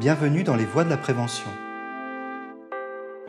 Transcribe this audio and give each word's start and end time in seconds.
Bienvenue 0.00 0.44
dans 0.44 0.56
les 0.56 0.64
voies 0.64 0.84
de 0.84 0.88
la 0.88 0.96
prévention. 0.96 1.50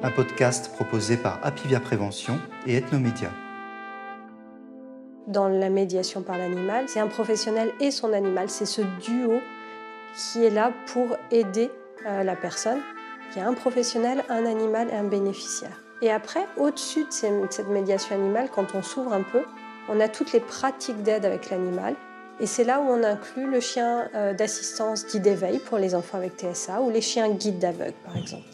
Un 0.02 0.10
podcast 0.10 0.72
proposé 0.74 1.18
par 1.18 1.38
Apivia 1.46 1.82
Prévention 1.82 2.40
et 2.66 2.78
Ethnomédia. 2.78 3.30
Dans 5.28 5.50
la 5.50 5.70
médiation 5.70 6.22
par 6.22 6.38
l'animal, 6.38 6.86
c'est 6.88 7.02
un 7.02 7.10
professionnel 7.10 7.74
et 7.82 7.92
son 7.92 8.14
animal, 8.14 8.50
c'est 8.50 8.66
ce 8.66 8.84
duo 9.02 9.42
qui 10.16 10.46
est 10.46 10.50
là 10.50 10.72
pour 10.86 11.18
aider 11.30 11.70
euh, 12.08 12.24
la 12.24 12.38
personne. 12.38 12.80
Il 13.32 13.40
y 13.40 13.42
a 13.42 13.50
un 13.50 13.54
professionnel, 13.54 14.24
un 14.30 14.46
animal 14.46 14.88
et 14.92 14.96
un 14.96 15.04
bénéficiaire. 15.04 15.84
Et 16.02 16.10
après, 16.10 16.48
au-dessus 16.56 17.04
de 17.04 17.12
cette 17.50 17.68
médiation 17.68 18.16
animale, 18.16 18.48
quand 18.50 18.76
on 18.76 18.82
s'ouvre 18.82 19.12
un 19.12 19.24
peu, 19.24 19.44
on 19.90 20.00
a 20.00 20.08
toutes 20.08 20.32
les 20.32 20.40
pratiques 20.40 21.04
d'aide 21.04 21.26
avec 21.26 21.50
l'animal. 21.50 21.98
Et 22.42 22.48
c'est 22.48 22.64
là 22.64 22.80
où 22.80 22.90
on 22.90 23.04
inclut 23.04 23.46
le 23.46 23.60
chien 23.60 24.10
euh, 24.16 24.34
d'assistance 24.34 25.06
dit 25.06 25.20
d'éveil 25.20 25.60
pour 25.60 25.78
les 25.78 25.94
enfants 25.94 26.18
avec 26.18 26.38
TSA 26.38 26.82
ou 26.82 26.90
les 26.90 27.02
chiens 27.02 27.30
guides 27.30 27.60
d'aveugle, 27.60 27.94
par 28.04 28.18
exemple. 28.18 28.48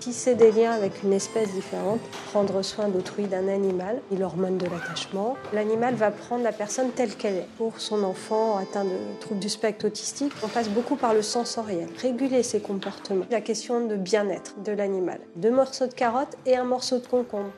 Tisser 0.00 0.34
des 0.34 0.50
liens 0.50 0.72
avec 0.72 1.02
une 1.02 1.12
espèce 1.12 1.52
différente, 1.52 2.00
prendre 2.30 2.62
soin 2.62 2.88
d'autrui 2.88 3.24
d'un 3.24 3.48
animal, 3.48 4.00
l'hormone 4.18 4.56
de 4.56 4.64
l'attachement. 4.64 5.36
L'animal 5.52 5.94
va 5.94 6.10
prendre 6.10 6.42
la 6.42 6.52
personne 6.52 6.90
telle 6.92 7.14
qu'elle 7.14 7.36
est. 7.36 7.48
Pour 7.58 7.78
son 7.78 8.02
enfant 8.02 8.56
atteint 8.56 8.84
de 8.84 8.96
troubles 9.20 9.40
du 9.40 9.50
spectre 9.50 9.86
autistique, 9.86 10.32
on 10.42 10.48
passe 10.48 10.70
beaucoup 10.70 10.96
par 10.96 11.12
le 11.12 11.20
sensoriel, 11.20 11.88
réguler 12.00 12.42
ses 12.42 12.60
comportements. 12.60 13.26
La 13.30 13.42
question 13.42 13.86
de 13.86 13.94
bien-être 13.94 14.54
de 14.64 14.72
l'animal. 14.72 15.20
Deux 15.36 15.52
morceaux 15.52 15.86
de 15.86 15.94
carotte 15.94 16.34
et 16.46 16.56
un 16.56 16.64
morceau 16.64 16.98
de 16.98 17.06
concombre. 17.06 17.50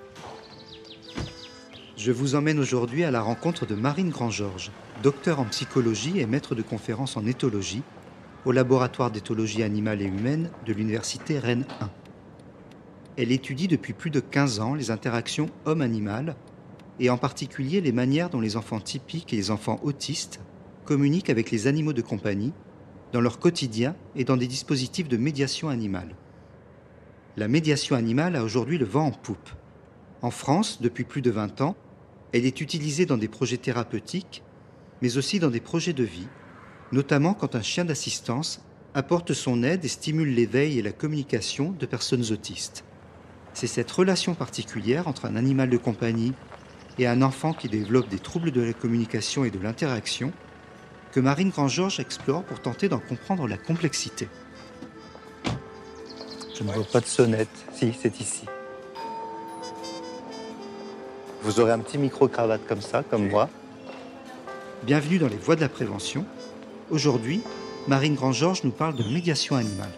Je 1.96 2.10
vous 2.10 2.34
emmène 2.34 2.58
aujourd'hui 2.58 3.04
à 3.04 3.12
la 3.12 3.20
rencontre 3.20 3.66
de 3.66 3.76
Marine 3.76 4.10
Grand-Georges, 4.10 4.72
docteur 5.04 5.38
en 5.38 5.44
psychologie 5.44 6.18
et 6.18 6.26
maître 6.26 6.56
de 6.56 6.62
conférences 6.62 7.16
en 7.16 7.24
éthologie 7.24 7.84
au 8.44 8.50
laboratoire 8.50 9.12
d'éthologie 9.12 9.62
animale 9.62 10.02
et 10.02 10.06
humaine 10.06 10.50
de 10.66 10.72
l'université 10.72 11.38
Rennes 11.38 11.66
1. 11.80 11.90
Elle 13.16 13.30
étudie 13.30 13.68
depuis 13.68 13.92
plus 13.92 14.10
de 14.10 14.18
15 14.18 14.58
ans 14.58 14.74
les 14.74 14.90
interactions 14.90 15.48
homme-animal 15.66 16.34
et 16.98 17.10
en 17.10 17.16
particulier 17.16 17.80
les 17.80 17.92
manières 17.92 18.28
dont 18.28 18.40
les 18.40 18.56
enfants 18.56 18.80
typiques 18.80 19.32
et 19.32 19.36
les 19.36 19.52
enfants 19.52 19.78
autistes 19.84 20.40
communiquent 20.84 21.30
avec 21.30 21.52
les 21.52 21.68
animaux 21.68 21.92
de 21.92 22.02
compagnie 22.02 22.52
dans 23.12 23.20
leur 23.20 23.38
quotidien 23.38 23.94
et 24.16 24.24
dans 24.24 24.36
des 24.36 24.48
dispositifs 24.48 25.08
de 25.08 25.16
médiation 25.16 25.68
animale. 25.68 26.16
La 27.36 27.46
médiation 27.46 27.94
animale 27.94 28.34
a 28.34 28.42
aujourd'hui 28.42 28.78
le 28.78 28.84
vent 28.84 29.06
en 29.06 29.12
poupe. 29.12 29.50
En 30.22 30.32
France, 30.32 30.80
depuis 30.80 31.04
plus 31.04 31.22
de 31.22 31.30
20 31.30 31.60
ans, 31.60 31.76
elle 32.34 32.46
est 32.46 32.60
utilisée 32.60 33.06
dans 33.06 33.16
des 33.16 33.28
projets 33.28 33.58
thérapeutiques, 33.58 34.42
mais 35.00 35.16
aussi 35.16 35.38
dans 35.38 35.50
des 35.50 35.60
projets 35.60 35.92
de 35.92 36.02
vie, 36.02 36.26
notamment 36.90 37.32
quand 37.32 37.54
un 37.54 37.62
chien 37.62 37.84
d'assistance 37.84 38.60
apporte 38.92 39.32
son 39.32 39.62
aide 39.62 39.84
et 39.84 39.88
stimule 39.88 40.34
l'éveil 40.34 40.80
et 40.80 40.82
la 40.82 40.90
communication 40.90 41.70
de 41.70 41.86
personnes 41.86 42.32
autistes. 42.32 42.84
C'est 43.52 43.68
cette 43.68 43.90
relation 43.90 44.34
particulière 44.34 45.06
entre 45.06 45.26
un 45.26 45.36
animal 45.36 45.70
de 45.70 45.76
compagnie 45.76 46.32
et 46.98 47.06
un 47.06 47.22
enfant 47.22 47.52
qui 47.52 47.68
développe 47.68 48.08
des 48.08 48.18
troubles 48.18 48.50
de 48.50 48.62
la 48.62 48.72
communication 48.72 49.44
et 49.44 49.52
de 49.52 49.60
l'interaction 49.60 50.32
que 51.12 51.20
Marine 51.20 51.50
Grand-Georges 51.50 52.00
explore 52.00 52.42
pour 52.42 52.60
tenter 52.60 52.88
d'en 52.88 52.98
comprendre 52.98 53.46
la 53.46 53.58
complexité. 53.58 54.28
Je 56.58 56.64
ne 56.64 56.82
pas 56.82 57.00
de 57.00 57.06
sonnette. 57.06 57.48
Si, 57.72 57.92
c'est 58.00 58.18
ici. 58.18 58.44
Vous 61.44 61.60
aurez 61.60 61.72
un 61.72 61.78
petit 61.80 61.98
micro-cravate 61.98 62.66
comme 62.66 62.80
ça, 62.80 63.02
comme 63.02 63.28
moi. 63.28 63.50
Bienvenue 64.82 65.18
dans 65.18 65.28
les 65.28 65.36
voies 65.36 65.56
de 65.56 65.60
la 65.60 65.68
prévention. 65.68 66.24
Aujourd'hui, 66.90 67.42
Marine 67.86 68.14
Grand-Georges 68.14 68.64
nous 68.64 68.70
parle 68.70 68.96
de 68.96 69.02
médiation 69.02 69.54
animale. 69.56 69.90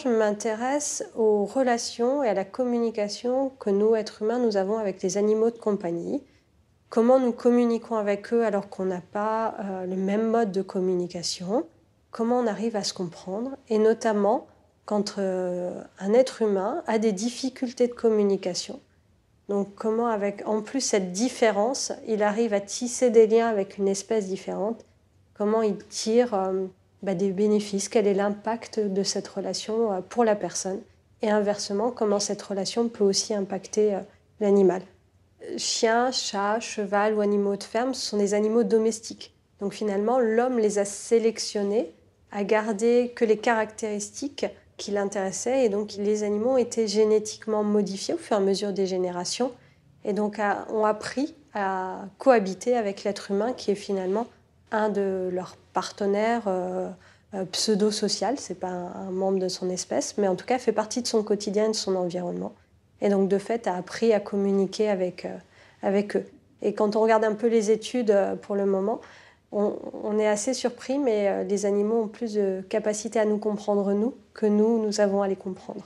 Je 0.00 0.08
m'intéresse 0.08 1.02
aux 1.16 1.46
relations 1.46 2.22
et 2.22 2.28
à 2.28 2.34
la 2.34 2.44
communication 2.44 3.50
que 3.58 3.70
nous, 3.70 3.96
êtres 3.96 4.22
humains, 4.22 4.38
nous 4.38 4.56
avons 4.56 4.78
avec 4.78 5.02
les 5.02 5.18
animaux 5.18 5.50
de 5.50 5.58
compagnie. 5.58 6.22
Comment 6.90 7.18
nous 7.18 7.32
communiquons 7.32 7.96
avec 7.96 8.32
eux 8.32 8.44
alors 8.44 8.68
qu'on 8.68 8.84
n'a 8.84 9.00
pas 9.00 9.56
euh, 9.58 9.86
le 9.86 9.96
même 9.96 10.30
mode 10.30 10.52
de 10.52 10.62
communication? 10.62 11.66
Comment 12.12 12.38
on 12.38 12.46
arrive 12.46 12.76
à 12.76 12.84
se 12.84 12.94
comprendre? 12.94 13.56
Et 13.68 13.78
notamment 13.78 14.46
quand 14.90 15.18
euh, 15.18 15.70
un 16.00 16.12
être 16.14 16.42
humain 16.42 16.82
a 16.88 16.98
des 16.98 17.12
difficultés 17.12 17.86
de 17.86 17.92
communication. 17.92 18.80
Donc 19.48 19.76
comment 19.76 20.08
avec 20.08 20.42
en 20.48 20.62
plus 20.62 20.80
cette 20.80 21.12
différence, 21.12 21.92
il 22.08 22.24
arrive 22.24 22.52
à 22.52 22.60
tisser 22.60 23.08
des 23.10 23.28
liens 23.28 23.46
avec 23.46 23.78
une 23.78 23.86
espèce 23.86 24.26
différente. 24.26 24.84
Comment 25.32 25.62
il 25.62 25.76
tire... 25.76 26.34
Euh, 26.34 26.66
bah, 27.02 27.14
des 27.14 27.30
bénéfices, 27.30 27.88
quel 27.88 28.06
est 28.06 28.14
l'impact 28.14 28.78
de 28.78 29.02
cette 29.02 29.28
relation 29.28 29.90
euh, 29.92 30.00
pour 30.00 30.24
la 30.24 30.34
personne? 30.34 30.80
Et 31.22 31.30
inversement 31.30 31.92
comment 31.92 32.18
cette 32.18 32.42
relation 32.42 32.88
peut 32.88 33.04
aussi 33.04 33.32
impacter 33.32 33.96
l'animal? 34.40 34.82
Chien, 35.56 36.10
chat, 36.10 36.58
cheval 36.58 37.14
ou 37.14 37.20
animaux 37.20 37.56
de 37.56 37.62
ferme, 37.62 37.94
ce 37.94 38.04
sont 38.04 38.18
des 38.18 38.34
animaux 38.34 38.64
domestiques. 38.64 39.34
Donc 39.60 39.72
finalement, 39.72 40.18
l'homme 40.18 40.58
les 40.58 40.78
a 40.78 40.84
sélectionnés, 40.84 41.94
a 42.32 42.42
gardé 42.42 43.12
que 43.14 43.24
les 43.24 43.38
caractéristiques 43.38 44.46
qui 44.80 44.90
l'intéressaient 44.90 45.66
et 45.66 45.68
donc 45.68 45.92
les 45.98 46.22
animaux 46.22 46.56
été 46.56 46.88
génétiquement 46.88 47.62
modifiés 47.62 48.14
au 48.14 48.18
fur 48.18 48.36
et 48.36 48.40
à 48.40 48.42
mesure 48.42 48.72
des 48.72 48.86
générations 48.86 49.52
et 50.04 50.14
donc 50.14 50.40
ont 50.70 50.86
appris 50.86 51.34
à 51.54 52.06
cohabiter 52.18 52.76
avec 52.76 53.04
l'être 53.04 53.30
humain 53.30 53.52
qui 53.52 53.70
est 53.70 53.76
finalement 53.76 54.26
un 54.72 54.88
de 54.88 55.28
leurs 55.32 55.56
partenaires 55.74 56.44
euh, 56.46 56.88
euh, 57.34 57.44
pseudo-social, 57.44 58.36
c'est 58.38 58.58
pas 58.58 58.68
un, 58.68 59.10
membre 59.10 59.38
de 59.38 59.48
son 59.48 59.68
espèce, 59.68 60.16
mais 60.16 60.28
en 60.28 60.34
tout 60.34 60.46
cas 60.46 60.58
fait 60.58 60.72
partie 60.72 61.02
de 61.02 61.06
son 61.06 61.22
quotidien 61.22 61.66
et 61.66 61.68
de 61.68 61.74
son 61.74 61.94
environnement. 61.94 62.54
Et 63.02 63.10
donc 63.10 63.28
de 63.28 63.38
fait 63.38 63.66
a 63.66 63.76
appris 63.76 64.14
à 64.14 64.20
communiquer 64.20 64.88
avec, 64.88 65.26
euh, 65.26 65.36
avec 65.82 66.16
eux. 66.16 66.24
Et 66.62 66.72
quand 66.72 66.96
on 66.96 67.00
regarde 67.00 67.24
un 67.24 67.34
peu 67.34 67.48
les 67.48 67.70
études 67.70 68.16
pour 68.42 68.54
le 68.54 68.66
moment, 68.66 69.00
on, 69.52 70.18
est 70.18 70.28
assez 70.28 70.54
surpris, 70.54 70.98
mais 70.98 71.44
les 71.44 71.66
animaux 71.66 72.02
ont 72.02 72.08
plus 72.08 72.34
de 72.34 72.62
capacité 72.68 73.18
à 73.18 73.24
nous 73.24 73.38
comprendre, 73.38 73.92
nous, 73.92 74.14
que 74.32 74.46
nous, 74.46 74.84
nous 74.84 75.00
avons 75.00 75.22
à 75.22 75.28
les 75.28 75.36
comprendre. 75.36 75.84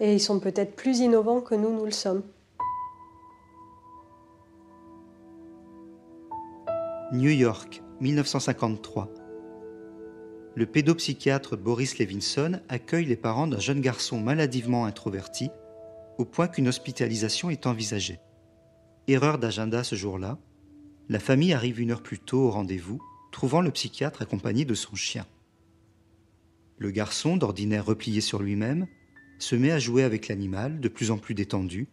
Et 0.00 0.14
ils 0.14 0.20
sont 0.20 0.40
peut-être 0.40 0.74
plus 0.74 1.00
innovants 1.00 1.40
que 1.40 1.54
nous, 1.54 1.72
nous 1.72 1.84
le 1.84 1.90
sommes. 1.90 2.22
New 7.12 7.30
York, 7.30 7.82
1953. 8.00 9.08
Le 10.54 10.66
pédopsychiatre 10.66 11.56
Boris 11.56 11.98
Levinson 11.98 12.60
accueille 12.68 13.04
les 13.04 13.16
parents 13.16 13.46
d'un 13.46 13.58
jeune 13.58 13.80
garçon 13.80 14.18
maladivement 14.18 14.86
introverti, 14.86 15.50
au 16.18 16.24
point 16.24 16.48
qu'une 16.48 16.68
hospitalisation 16.68 17.50
est 17.50 17.66
envisagée. 17.66 18.18
Erreur 19.06 19.38
d'agenda 19.38 19.84
ce 19.84 19.94
jour-là, 19.96 20.38
la 21.08 21.20
famille 21.20 21.52
arrive 21.52 21.80
une 21.80 21.92
heure 21.92 22.02
plus 22.02 22.18
tôt 22.18 22.40
au 22.40 22.50
rendez-vous, 22.50 23.00
trouvant 23.30 23.60
le 23.60 23.70
psychiatre 23.70 24.22
accompagné 24.22 24.64
de 24.64 24.74
son 24.74 24.96
chien. 24.96 25.26
Le 26.78 26.90
garçon, 26.90 27.36
d'ordinaire 27.36 27.84
replié 27.84 28.20
sur 28.20 28.42
lui-même, 28.42 28.86
se 29.38 29.54
met 29.54 29.70
à 29.70 29.78
jouer 29.78 30.02
avec 30.02 30.28
l'animal, 30.28 30.80
de 30.80 30.88
plus 30.88 31.10
en 31.10 31.18
plus 31.18 31.34
détendu, 31.34 31.88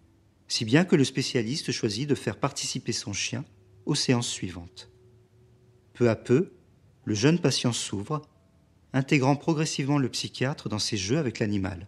si 0.47 0.65
bien 0.65 0.85
que 0.85 0.95
le 0.95 1.03
spécialiste 1.03 1.71
choisit 1.71 2.07
de 2.07 2.15
faire 2.15 2.37
participer 2.37 2.91
son 2.91 3.13
chien 3.13 3.45
aux 3.85 3.95
séances 3.95 4.29
suivantes. 4.29 4.89
Peu 5.93 6.09
à 6.09 6.15
peu, 6.15 6.53
le 7.05 7.13
jeune 7.13 7.39
patient 7.39 7.73
s'ouvre, 7.73 8.21
intégrant 8.93 9.35
progressivement 9.35 9.97
le 9.97 10.09
psychiatre 10.09 10.69
dans 10.69 10.79
ses 10.79 10.97
jeux 10.97 11.17
avec 11.17 11.39
l'animal. 11.39 11.87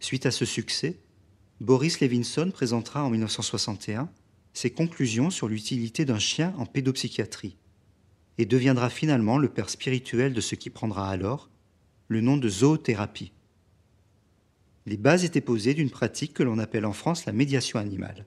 Suite 0.00 0.26
à 0.26 0.30
ce 0.30 0.44
succès, 0.44 0.98
Boris 1.60 2.00
Levinson 2.00 2.50
présentera 2.50 3.04
en 3.04 3.10
1961 3.10 4.10
ses 4.56 4.70
conclusions 4.70 5.28
sur 5.28 5.48
l'utilité 5.48 6.06
d'un 6.06 6.18
chien 6.18 6.54
en 6.56 6.64
pédopsychiatrie 6.64 7.58
et 8.38 8.46
deviendra 8.46 8.88
finalement 8.88 9.36
le 9.36 9.50
père 9.50 9.68
spirituel 9.68 10.32
de 10.32 10.40
ce 10.40 10.54
qui 10.54 10.70
prendra 10.70 11.10
alors 11.10 11.50
le 12.08 12.22
nom 12.22 12.38
de 12.38 12.48
zoothérapie. 12.48 13.32
Les 14.86 14.96
bases 14.96 15.24
étaient 15.24 15.42
posées 15.42 15.74
d'une 15.74 15.90
pratique 15.90 16.32
que 16.32 16.42
l'on 16.42 16.58
appelle 16.58 16.86
en 16.86 16.94
France 16.94 17.26
la 17.26 17.34
médiation 17.34 17.78
animale. 17.78 18.24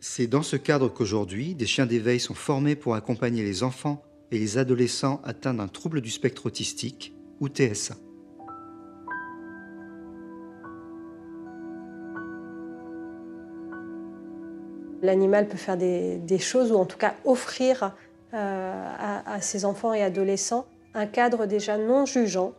C'est 0.00 0.28
dans 0.28 0.42
ce 0.42 0.56
cadre 0.56 0.88
qu'aujourd'hui, 0.88 1.54
des 1.54 1.66
chiens 1.66 1.84
d'éveil 1.84 2.20
sont 2.20 2.32
formés 2.32 2.74
pour 2.74 2.94
accompagner 2.94 3.42
les 3.42 3.62
enfants 3.62 4.02
et 4.30 4.38
les 4.38 4.56
adolescents 4.56 5.20
atteints 5.24 5.52
d'un 5.52 5.68
trouble 5.68 6.00
du 6.00 6.10
spectre 6.10 6.46
autistique 6.46 7.12
ou 7.40 7.48
TSA. 7.48 7.98
L'animal 15.02 15.46
peut 15.46 15.56
faire 15.56 15.76
des, 15.76 16.38
choses 16.38 16.72
ou 16.72 16.76
en 16.76 16.84
tout 16.84 16.98
cas 16.98 17.14
offrir 17.24 17.94
euh, 18.34 19.22
à, 19.26 19.40
ses 19.40 19.64
enfants 19.64 19.92
et 19.92 20.02
adolescents 20.02 20.66
un 20.94 21.06
cadre 21.06 21.46
déjà 21.46 21.78
non 21.78 22.06
jugeant, 22.06 22.52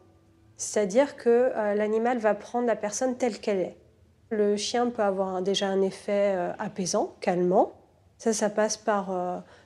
c'est-à-dire 0.56 1.16
que 1.16 1.52
euh, 1.56 1.74
l'animal 1.74 2.20
va 2.20 2.34
prendre 2.36 2.68
la 2.68 2.76
personne 2.76 3.18
telle 3.18 3.40
qu'elle 3.40 3.60
est. 3.60 3.78
Le 4.30 4.56
chien 4.56 4.90
peut 4.90 5.02
avoir 5.02 5.42
déjà 5.42 5.68
un 5.68 5.82
effet 5.82 6.34
euh, 6.36 6.54
apaisant, 6.60 7.16
calmant. 7.20 7.74
Ça, 8.18 8.34
ça 8.34 8.50
passe 8.50 8.76
par 8.76 9.16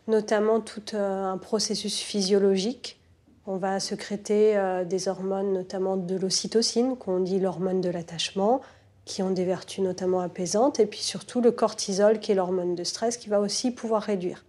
notamment 0.07 0.59
tout 0.59 0.95
un 0.95 1.39
processus 1.39 1.97
physiologique 1.97 3.01
On 3.47 3.57
va 3.57 3.79
sécréter 3.79 4.55
des 4.85 5.07
hormones, 5.07 5.53
notamment 5.53 5.97
de 5.97 6.15
l'ocytocine, 6.15 6.95
qu'on 6.95 7.19
dit 7.19 7.39
l'hormone 7.39 7.81
de 7.81 7.89
l'attachement, 7.89 8.61
qui 9.05 9.21
ont 9.21 9.31
des 9.31 9.45
vertus 9.45 9.83
notamment 9.83 10.21
apaisantes, 10.21 10.79
et 10.79 10.85
puis 10.85 10.99
surtout 10.99 11.41
le 11.41 11.51
cortisol, 11.51 12.19
qui 12.19 12.31
est 12.31 12.35
l'hormone 12.35 12.75
de 12.75 12.83
stress, 12.83 13.17
qui 13.17 13.29
va 13.29 13.39
aussi 13.39 13.71
pouvoir 13.71 14.01
réduire. 14.01 14.45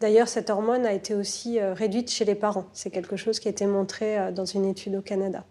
D'ailleurs, 0.00 0.28
cette 0.28 0.50
hormone 0.50 0.86
a 0.86 0.92
été 0.92 1.14
aussi 1.14 1.58
euh, 1.58 1.74
réduite 1.74 2.10
chez 2.10 2.24
les 2.24 2.36
parents. 2.36 2.66
C'est 2.72 2.90
quelque 2.90 3.16
chose 3.16 3.40
qui 3.40 3.48
a 3.48 3.50
été 3.50 3.66
montré 3.66 4.18
euh, 4.18 4.30
dans 4.30 4.44
une 4.44 4.64
étude 4.64 4.94
au 4.94 5.02
Canada. 5.02 5.44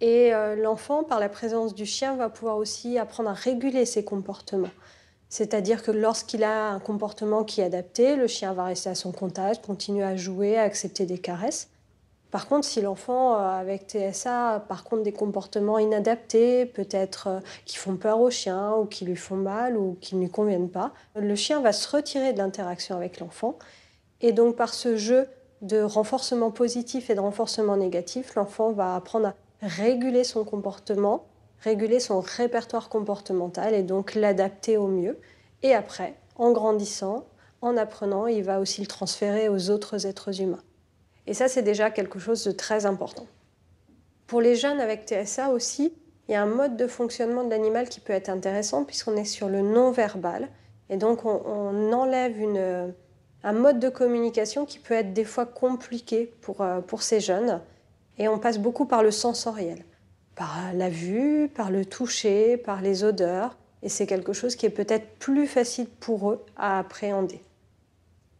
Et 0.00 0.32
l'enfant, 0.56 1.02
par 1.02 1.18
la 1.18 1.30
présence 1.30 1.74
du 1.74 1.86
chien, 1.86 2.16
va 2.16 2.28
pouvoir 2.28 2.58
aussi 2.58 2.98
apprendre 2.98 3.30
à 3.30 3.32
réguler 3.32 3.86
ses 3.86 4.04
comportements. 4.04 4.72
C'est-à-dire 5.34 5.82
que 5.82 5.90
lorsqu'il 5.90 6.44
a 6.44 6.70
un 6.70 6.78
comportement 6.78 7.42
qui 7.42 7.60
est 7.60 7.64
adapté, 7.64 8.14
le 8.14 8.28
chien 8.28 8.52
va 8.52 8.66
rester 8.66 8.90
à 8.90 8.94
son 8.94 9.10
contact, 9.10 9.66
continuer 9.66 10.04
à 10.04 10.14
jouer, 10.14 10.56
à 10.56 10.62
accepter 10.62 11.06
des 11.06 11.18
caresses. 11.18 11.70
Par 12.34 12.48
contre, 12.48 12.66
si 12.66 12.80
l'enfant 12.80 13.36
euh, 13.36 13.60
avec 13.60 13.82
TSA 13.86 14.54
a 14.54 14.58
par 14.58 14.82
contre 14.82 15.04
des 15.04 15.12
comportements 15.12 15.78
inadaptés, 15.78 16.66
peut-être 16.66 17.28
euh, 17.28 17.40
qui 17.64 17.76
font 17.76 17.94
peur 17.94 18.18
au 18.18 18.28
chien 18.28 18.74
ou 18.74 18.86
qui 18.86 19.04
lui 19.04 19.14
font 19.14 19.36
mal 19.36 19.76
ou 19.76 19.96
qui 20.00 20.16
ne 20.16 20.22
lui 20.22 20.28
conviennent 20.28 20.68
pas, 20.68 20.90
le 21.14 21.36
chien 21.36 21.60
va 21.60 21.72
se 21.72 21.88
retirer 21.88 22.32
de 22.32 22.38
l'interaction 22.38 22.96
avec 22.96 23.20
l'enfant. 23.20 23.56
Et 24.20 24.32
donc 24.32 24.56
par 24.56 24.74
ce 24.74 24.96
jeu 24.96 25.28
de 25.62 25.80
renforcement 25.80 26.50
positif 26.50 27.08
et 27.08 27.14
de 27.14 27.20
renforcement 27.20 27.76
négatif, 27.76 28.34
l'enfant 28.34 28.72
va 28.72 28.96
apprendre 28.96 29.28
à 29.28 29.34
réguler 29.60 30.24
son 30.24 30.42
comportement 30.42 31.26
réguler 31.60 32.00
son 32.00 32.18
répertoire 32.18 32.88
comportemental 32.88 33.74
et 33.74 33.84
donc 33.84 34.16
l'adapter 34.16 34.76
au 34.76 34.88
mieux. 34.88 35.20
Et 35.62 35.72
après, 35.72 36.16
en 36.34 36.50
grandissant, 36.50 37.26
en 37.62 37.76
apprenant, 37.76 38.26
il 38.26 38.42
va 38.42 38.58
aussi 38.58 38.80
le 38.80 38.88
transférer 38.88 39.48
aux 39.48 39.70
autres 39.70 40.04
êtres 40.04 40.40
humains. 40.40 40.64
Et 41.26 41.34
ça, 41.34 41.48
c'est 41.48 41.62
déjà 41.62 41.90
quelque 41.90 42.18
chose 42.18 42.44
de 42.44 42.52
très 42.52 42.86
important. 42.86 43.26
Pour 44.26 44.40
les 44.40 44.56
jeunes 44.56 44.80
avec 44.80 45.08
TSA 45.08 45.50
aussi, 45.50 45.94
il 46.28 46.32
y 46.32 46.34
a 46.34 46.42
un 46.42 46.46
mode 46.46 46.76
de 46.76 46.86
fonctionnement 46.86 47.44
de 47.44 47.50
l'animal 47.50 47.88
qui 47.88 48.00
peut 48.00 48.12
être 48.12 48.28
intéressant 48.28 48.84
puisqu'on 48.84 49.16
est 49.16 49.24
sur 49.24 49.48
le 49.48 49.60
non-verbal. 49.60 50.48
Et 50.90 50.96
donc, 50.96 51.24
on, 51.24 51.92
enlève 51.92 52.38
une, 52.38 52.94
un 53.42 53.52
mode 53.52 53.78
de 53.78 53.88
communication 53.88 54.64
qui 54.64 54.78
peut 54.78 54.94
être 54.94 55.12
des 55.12 55.24
fois 55.24 55.46
compliqué 55.46 56.32
pour, 56.40 56.60
euh, 56.60 56.80
pour 56.80 57.02
ces 57.02 57.20
jeunes. 57.20 57.60
Et 58.18 58.28
on 58.28 58.38
passe 58.38 58.58
beaucoup 58.58 58.86
par 58.86 59.02
le 59.02 59.10
sensoriel 59.10 59.84
par 60.34 60.72
la 60.74 60.88
vue, 60.88 61.48
par 61.48 61.70
le 61.70 61.84
toucher, 61.84 62.56
par 62.56 62.82
les 62.82 63.04
odeurs, 63.04 63.56
et 63.82 63.88
c'est 63.88 64.06
quelque 64.06 64.32
chose 64.32 64.56
qui 64.56 64.66
est 64.66 64.70
peut-être 64.70 65.06
plus 65.18 65.46
facile 65.46 65.86
pour 65.86 66.30
eux 66.30 66.44
à 66.56 66.78
appréhender. 66.78 67.42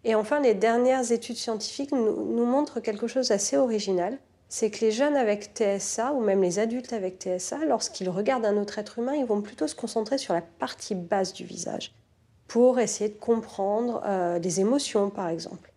Et 0.04 0.14
enfin, 0.14 0.40
les 0.40 0.54
dernières 0.54 1.12
études 1.12 1.36
scientifiques 1.36 1.92
nous, 1.92 2.44
montrent 2.44 2.80
quelque 2.80 3.06
chose 3.06 3.28
d'assez 3.28 3.56
original, 3.56 4.18
c'est 4.48 4.70
que 4.70 4.84
les 4.84 4.92
jeunes 4.92 5.16
avec 5.16 5.52
TSA, 5.54 6.12
ou 6.12 6.20
même 6.20 6.42
les 6.42 6.58
adultes 6.58 6.92
avec 6.92 7.22
TSA, 7.22 7.64
lorsqu'ils 7.66 8.10
regardent 8.10 8.44
un 8.44 8.58
autre 8.58 8.78
être 8.78 8.98
humain, 8.98 9.14
ils 9.14 9.24
vont 9.24 9.40
plutôt 9.40 9.66
se 9.66 9.74
concentrer 9.74 10.18
sur 10.18 10.34
la 10.34 10.42
partie 10.42 10.94
basse 10.94 11.32
du 11.32 11.44
visage, 11.44 11.94
pour 12.46 12.78
essayer 12.78 13.08
de 13.08 13.18
comprendre 13.18 14.02
euh, 14.04 14.38
des 14.38 14.60
émotions, 14.60 15.10
par 15.10 15.28
exemple. 15.28 15.72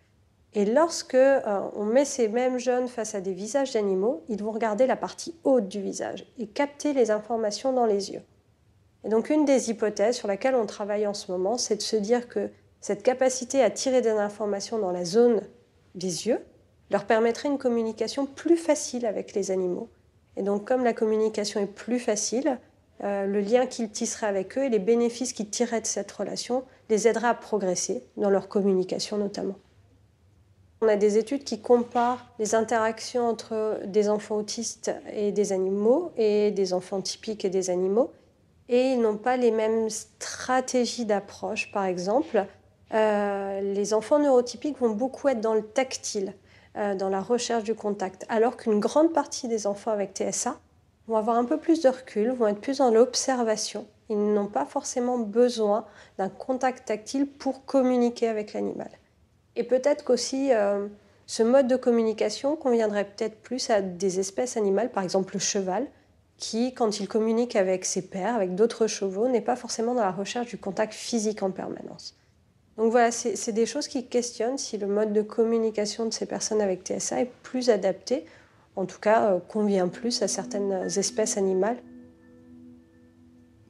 Et 0.54 0.66
lorsque 0.66 1.16
euh, 1.16 1.40
on 1.76 1.86
met 1.86 2.06
ces 2.06 2.28
mêmes 2.28 2.58
jeunes 2.58 2.88
face 2.88 3.16
à 3.16 3.22
des 3.22 3.34
visages 3.34 3.74
d'animaux, 3.74 4.24
ils 4.28 4.44
vont 4.44 4.52
regarder 4.52 4.88
la 4.88 4.96
partie 4.96 5.36
haute 5.44 5.68
du 5.68 5.82
visage 5.82 6.26
et 6.38 6.48
capter 6.48 6.94
les 6.94 7.12
informations 7.12 7.74
dans 7.74 7.86
les 7.86 8.12
yeux. 8.12 8.24
Et 9.04 9.10
donc 9.10 9.30
une 9.30 9.46
des 9.46 9.70
hypothèses 9.70 10.18
sur 10.18 10.28
laquelle 10.28 10.56
on 10.56 10.66
travaille 10.66 11.08
en 11.08 11.14
ce 11.14 11.32
moment, 11.32 11.58
c'est 11.58 11.78
de 11.78 11.82
se 11.82 11.96
dire 11.96 12.28
que 12.28 12.50
cette 12.82 13.04
capacité 13.04 13.62
à 13.62 13.70
tirer 13.70 14.02
des 14.02 14.10
informations 14.10 14.80
dans 14.80 14.92
la 14.92 15.06
zone 15.06 15.42
des 15.96 16.28
yeux 16.28 16.40
leur 16.90 17.06
permettrait 17.06 17.50
une 17.50 17.58
communication 17.58 18.26
plus 18.26 18.58
facile 18.58 19.06
avec 19.06 19.34
les 19.34 19.52
animaux. 19.52 19.90
Et 20.38 20.44
donc 20.44 20.66
comme 20.66 20.84
la 20.84 20.94
communication 20.94 21.60
est 21.60 21.66
plus 21.66 22.00
facile, 22.00 22.60
euh, 23.04 23.26
le 23.26 23.42
lien 23.42 23.66
qu'ils 23.66 23.90
tisseraient 23.90 24.28
avec 24.28 24.58
eux 24.58 24.64
et 24.64 24.70
les 24.70 24.80
bénéfices 24.80 25.34
qu'ils 25.34 25.50
tireraient 25.50 25.82
de 25.82 25.88
cette 25.88 26.12
relation 26.12 26.64
les 26.90 27.08
aideraient 27.08 27.28
à 27.28 27.34
progresser 27.34 28.04
dans 28.16 28.30
leur 28.30 28.48
communication 28.48 29.18
notamment. 29.18 29.56
On 30.82 30.88
a 30.88 30.96
des 30.96 31.18
études 31.18 31.44
qui 31.44 31.60
comparent 31.60 32.26
les 32.38 32.54
interactions 32.54 33.28
entre 33.28 33.80
des 33.86 34.10
enfants 34.10 34.38
autistes 34.38 34.92
et 35.12 35.32
des 35.32 35.52
animaux 35.52 36.12
et 36.18 36.52
des 36.52 36.74
enfants 36.74 37.02
typiques 37.02 37.46
et 37.46 37.50
des 37.50 37.72
animaux. 37.72 38.12
Et 38.70 38.92
ils 38.92 39.02
n'ont 39.02 39.18
pas 39.18 39.38
les 39.38 39.50
mêmes 39.50 39.90
stratégies 39.90 41.06
d'approche. 41.06 41.72
Par 41.72 41.86
exemple, 41.86 42.46
euh, 42.94 43.62
les 43.62 43.94
enfants 43.94 44.20
neurotypiques 44.20 44.80
vont 44.80 44.92
beaucoup 44.92 45.28
être 45.28 45.42
dans 45.42 45.54
le 45.54 45.64
tactile, 45.64 46.34
euh, 46.78 46.96
dans 46.96 47.10
la 47.10 47.22
recherche 47.22 47.64
du 47.64 47.76
contact, 47.76 48.26
alors 48.30 48.58
qu'une 48.58 48.80
grande 48.80 49.14
partie 49.14 49.48
des 49.48 49.68
enfants 49.68 49.92
avec 49.92 50.14
TSA 50.14 50.58
vont 51.08 51.18
avoir 51.18 51.38
un 51.38 51.46
peu 51.46 51.58
plus 51.58 51.82
de 51.82 51.90
recul, 51.90 52.32
vont 52.32 52.48
être 52.48 52.62
plus 52.62 52.78
dans 52.78 52.92
l'observation. 52.92 53.88
Ils 54.10 54.34
n'ont 54.34 54.48
pas 54.48 54.66
forcément 54.66 55.18
besoin 55.18 55.86
d'un 56.18 56.30
contact 56.30 56.88
tactile 56.88 57.28
pour 57.28 57.66
communiquer 57.66 58.28
avec 58.28 58.54
l'animal. 58.54 58.90
Et 59.56 59.64
peut-être 59.64 60.06
qu'aussi 60.06 60.54
euh, 60.54 60.88
ce 61.26 61.44
mode 61.44 61.68
de 61.68 61.76
communication 61.76 62.56
conviendrait 62.56 63.06
peut-être 63.06 63.42
plus 63.42 63.70
à 63.70 63.82
des 63.82 64.20
espèces 64.20 64.56
animales, 64.56 64.92
par 64.92 65.04
exemple 65.04 65.34
le 65.34 65.40
cheval, 65.40 65.88
qui, 66.38 66.74
quand 66.74 67.00
il 67.00 67.08
communique 67.08 67.56
avec 67.56 67.84
ses 67.84 68.04
pairs, 68.04 68.36
avec 68.36 68.56
d'autres 68.56 68.88
chevaux, 68.88 69.28
n'est 69.28 69.42
pas 69.42 69.56
forcément 69.56 69.96
dans 69.96 70.04
la 70.04 70.12
recherche 70.12 70.48
du 70.48 70.58
contact 70.58 70.94
physique 70.94 71.42
en 71.42 71.52
permanence. 71.52 72.16
Donc 72.78 72.92
voilà, 72.92 73.12
c'est 73.12 73.52
des 73.52 73.66
choses 73.66 73.88
qui 73.88 74.06
questionnent 74.06 74.58
si 74.58 74.78
le 74.78 74.88
mode 74.88 75.12
de 75.12 75.22
communication 75.22 76.06
de 76.06 76.14
ces 76.14 76.28
personnes 76.28 76.62
avec 76.62 76.84
TSA 76.84 77.22
est 77.22 77.32
plus 77.42 77.70
adapté, 77.70 78.26
en 78.76 78.86
tout 78.86 79.00
cas 79.00 79.32
euh, 79.32 79.40
convient 79.40 79.88
plus 79.88 80.22
à 80.22 80.28
certaines 80.28 80.88
espèces 80.98 81.38
animales. 81.38 81.78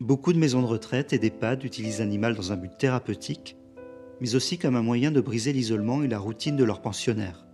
Beaucoup 0.02 0.34
de 0.34 0.38
maisons 0.38 0.62
de 0.62 0.68
retraite 0.68 1.14
et 1.14 1.20
d'EHPAD 1.20 1.64
utilisent 1.64 2.00
l'animal 2.00 2.36
dans 2.36 2.52
un 2.52 2.58
but 2.58 2.78
thérapeutique 2.78 3.58
mais 4.20 4.36
aussi 4.36 4.58
comme 4.58 4.76
un 4.76 4.82
moyen 4.82 5.12
de 5.12 5.22
briser 5.22 5.54
l'isolement 5.54 6.04
et 6.04 6.08
la 6.08 6.20
routine 6.20 6.56
de 6.56 6.64
leurs 6.64 6.82
pensionnaires. 6.82 7.46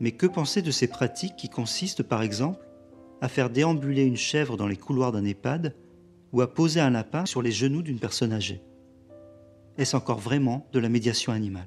Mais 0.00 0.12
que 0.12 0.26
penser 0.26 0.62
de 0.62 0.70
ces 0.70 0.86
pratiques 0.86 1.36
qui 1.36 1.48
consistent 1.48 2.02
par 2.02 2.22
exemple 2.22 2.64
à 3.20 3.28
faire 3.28 3.50
déambuler 3.50 4.04
une 4.04 4.16
chèvre 4.16 4.56
dans 4.56 4.66
les 4.66 4.76
couloirs 4.76 5.12
d'un 5.12 5.24
EHPAD 5.24 5.74
ou 6.32 6.40
à 6.40 6.52
poser 6.52 6.80
un 6.80 6.90
lapin 6.90 7.26
sur 7.26 7.42
les 7.42 7.52
genoux 7.52 7.82
d'une 7.82 7.98
personne 7.98 8.32
âgée? 8.32 8.62
Est-ce 9.78 9.96
encore 9.96 10.18
vraiment 10.18 10.66
de 10.72 10.78
la 10.78 10.88
médiation 10.88 11.32
animale? 11.32 11.66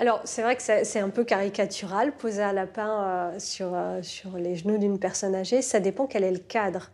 Alors, 0.00 0.20
c'est 0.24 0.42
vrai 0.42 0.56
que 0.56 0.62
c'est 0.62 0.98
un 0.98 1.08
peu 1.10 1.24
caricatural, 1.24 2.16
poser 2.16 2.42
un 2.42 2.52
lapin 2.52 3.04
euh, 3.04 3.38
sur, 3.38 3.70
euh, 3.72 4.02
sur 4.02 4.36
les 4.36 4.56
genoux 4.56 4.76
d'une 4.76 4.98
personne 4.98 5.34
âgée. 5.36 5.62
Ça 5.62 5.78
dépend 5.78 6.06
quel 6.06 6.24
est 6.24 6.32
le 6.32 6.38
cadre. 6.38 6.90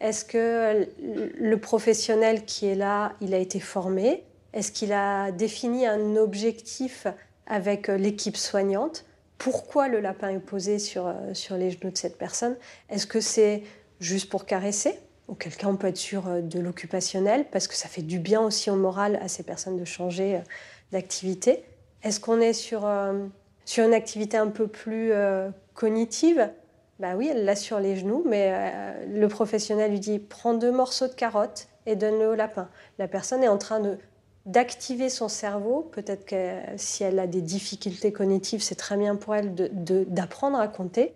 Est-ce 0.00 0.24
que 0.24 0.86
le 1.02 1.56
professionnel 1.58 2.44
qui 2.44 2.66
est 2.66 2.74
là, 2.76 3.14
il 3.20 3.34
a 3.34 3.38
été 3.38 3.58
formé? 3.58 4.22
Est-ce 4.52 4.70
qu'il 4.70 4.92
a 4.92 5.32
défini 5.32 5.84
un 5.86 6.14
objectif 6.14 7.08
avec 7.46 7.88
euh, 7.88 7.96
l'équipe 7.96 8.36
soignante? 8.36 9.04
Pourquoi 9.36 9.88
le 9.88 9.98
lapin 9.98 10.28
est 10.28 10.38
posé 10.38 10.78
sur, 10.78 11.12
sur 11.32 11.56
les 11.56 11.72
genoux 11.72 11.90
de 11.90 11.98
cette 11.98 12.16
personne? 12.16 12.56
Est-ce 12.88 13.06
que 13.06 13.20
c'est 13.20 13.64
juste 13.98 14.30
pour 14.30 14.46
caresser? 14.46 14.96
Auquel 15.28 15.56
cas 15.56 15.68
on 15.68 15.76
peut 15.76 15.86
être 15.86 15.96
sûr 15.96 16.28
euh, 16.28 16.40
de 16.40 16.60
l'occupationnel 16.60 17.46
parce 17.50 17.68
que 17.68 17.74
ça 17.74 17.88
fait 17.88 18.02
du 18.02 18.18
bien 18.18 18.40
aussi 18.40 18.70
au 18.70 18.76
moral 18.76 19.18
à 19.22 19.28
ces 19.28 19.42
personnes 19.42 19.78
de 19.78 19.84
changer 19.84 20.40
d'activité. 20.92 21.64
Est-ce 22.02 22.20
qu'on 22.20 22.40
est 22.40 22.52
sur, 22.52 22.86
sur 23.64 23.84
une 23.84 23.94
activité 23.94 24.36
un 24.36 24.48
peu 24.48 24.66
plus 24.66 25.12
cognitive? 25.72 26.50
Bah 26.98 27.16
oui, 27.16 27.30
elle 27.32 27.46
l'a 27.46 27.56
sur 27.56 27.80
les 27.80 27.96
genoux, 27.96 28.22
mais 28.26 28.52
le 29.08 29.26
professionnel 29.28 29.90
lui 29.90 30.00
dit 30.00 30.18
prends 30.18 30.52
deux 30.52 30.70
morceaux 30.70 31.08
de 31.08 31.14
carotte 31.14 31.68
et 31.86 31.96
donne-le 31.96 32.28
au 32.28 32.34
lapin. 32.34 32.68
La 32.98 33.08
personne 33.08 33.42
est 33.42 33.48
en 33.48 33.56
train 33.56 33.80
de 33.80 33.96
d'activer 34.46 35.08
son 35.08 35.28
cerveau. 35.28 35.88
Peut-être 35.92 36.26
que 36.26 36.58
si 36.76 37.04
elle 37.04 37.18
a 37.18 37.26
des 37.26 37.40
difficultés 37.40 38.12
cognitives, 38.12 38.62
c'est 38.62 38.74
très 38.74 38.96
bien 38.96 39.16
pour 39.16 39.34
elle 39.34 39.54
d'apprendre 39.54 40.58
à 40.58 40.68
compter. 40.68 41.14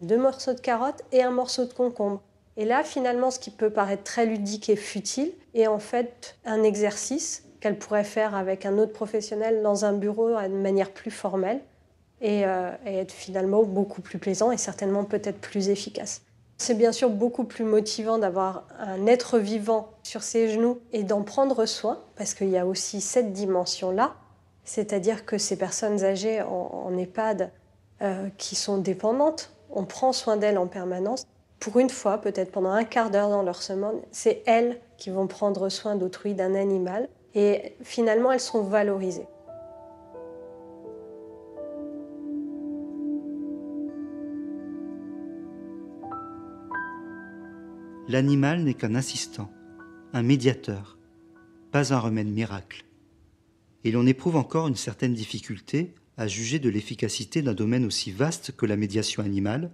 Deux 0.00 0.18
morceaux 0.18 0.52
de 0.52 0.60
carotte 0.60 1.02
et 1.12 1.22
un 1.22 1.30
morceau 1.30 1.64
de 1.64 1.72
concombre. 1.72 2.22
Et 2.56 2.64
là, 2.64 2.84
finalement, 2.84 3.30
ce 3.30 3.38
qui 3.38 3.50
peut 3.50 3.70
paraître 3.70 4.04
très 4.04 4.26
ludique 4.26 4.68
et 4.68 4.76
futile 4.76 5.32
est 5.54 5.66
en 5.66 5.78
fait 5.78 6.36
un 6.44 6.62
exercice 6.62 7.44
qu'elle 7.60 7.78
pourrait 7.78 8.04
faire 8.04 8.34
avec 8.34 8.64
un 8.66 8.78
autre 8.78 8.92
professionnel 8.92 9.62
dans 9.62 9.84
un 9.84 9.92
bureau 9.92 10.30
de 10.30 10.48
manière 10.48 10.90
plus 10.90 11.10
formelle 11.10 11.60
et, 12.20 12.46
euh, 12.46 12.70
et 12.86 12.96
être 12.96 13.12
finalement 13.12 13.62
beaucoup 13.62 14.00
plus 14.00 14.18
plaisant 14.18 14.52
et 14.52 14.56
certainement 14.56 15.04
peut-être 15.04 15.40
plus 15.40 15.68
efficace. 15.68 16.22
C'est 16.58 16.74
bien 16.74 16.92
sûr 16.92 17.10
beaucoup 17.10 17.44
plus 17.44 17.64
motivant 17.64 18.18
d'avoir 18.18 18.66
un 18.78 19.06
être 19.06 19.38
vivant 19.38 19.90
sur 20.02 20.22
ses 20.22 20.48
genoux 20.48 20.80
et 20.92 21.02
d'en 21.02 21.22
prendre 21.22 21.66
soin, 21.66 22.00
parce 22.16 22.32
qu'il 22.32 22.48
y 22.48 22.56
a 22.56 22.66
aussi 22.66 23.02
cette 23.02 23.32
dimension-là, 23.32 24.14
c'est-à-dire 24.64 25.26
que 25.26 25.36
ces 25.36 25.56
personnes 25.56 26.02
âgées 26.02 26.40
en, 26.42 26.96
EHPAD 26.96 27.50
euh, 28.00 28.28
qui 28.38 28.54
sont 28.54 28.78
dépendantes, 28.78 29.52
on 29.70 29.84
prend 29.84 30.12
soin 30.12 30.38
d'elles 30.38 30.58
en 30.58 30.66
permanence 30.66 31.26
pour 31.58 31.78
une 31.78 31.90
fois, 31.90 32.18
peut-être 32.18 32.52
pendant 32.52 32.70
un 32.70 32.84
quart 32.84 33.10
d'heure 33.10 33.30
dans 33.30 33.42
leur 33.42 33.62
semaine, 33.62 34.00
c'est 34.10 34.42
elles 34.46 34.80
qui 34.98 35.10
vont 35.10 35.26
prendre 35.26 35.68
soin 35.68 35.96
d'autrui, 35.96 36.34
d'un 36.34 36.54
animal. 36.54 37.08
Et 37.34 37.74
finalement, 37.82 38.32
elles 38.32 38.40
sont 38.40 38.62
valorisées. 38.62 39.26
L'animal 48.08 48.62
n'est 48.62 48.74
qu'un 48.74 48.94
assistant, 48.94 49.50
un 50.12 50.22
médiateur, 50.22 50.96
pas 51.72 51.92
un 51.92 51.98
remède 51.98 52.28
miracle. 52.28 52.84
Et 53.82 53.90
l'on 53.90 54.06
éprouve 54.06 54.36
encore 54.36 54.68
une 54.68 54.76
certaine 54.76 55.12
difficulté 55.12 55.92
à 56.16 56.28
juger 56.28 56.60
de 56.60 56.68
l'efficacité 56.68 57.42
d'un 57.42 57.52
domaine 57.52 57.84
aussi 57.84 58.12
vaste 58.12 58.52
que 58.56 58.64
la 58.64 58.76
médiation 58.76 59.24
animale, 59.24 59.72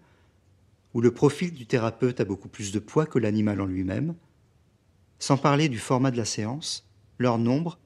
où 0.95 1.01
le 1.01 1.13
profil 1.13 1.53
du 1.53 1.67
thérapeute 1.67 2.21
a 2.21 2.25
beaucoup 2.25 2.49
plus 2.49 2.73
de 2.73 2.79
poids 2.79 3.07
que 3.07 3.19
l'animal 3.19 3.61
en 3.61 3.67
lui-même, 3.67 4.15
sans 5.19 5.37
parler 5.37 5.69
du 5.69 5.79
format 5.79 6.11
de 6.11 6.17
la 6.17 6.25
séance, 6.25 6.89
leur 7.19 7.39
nombre 7.39 7.79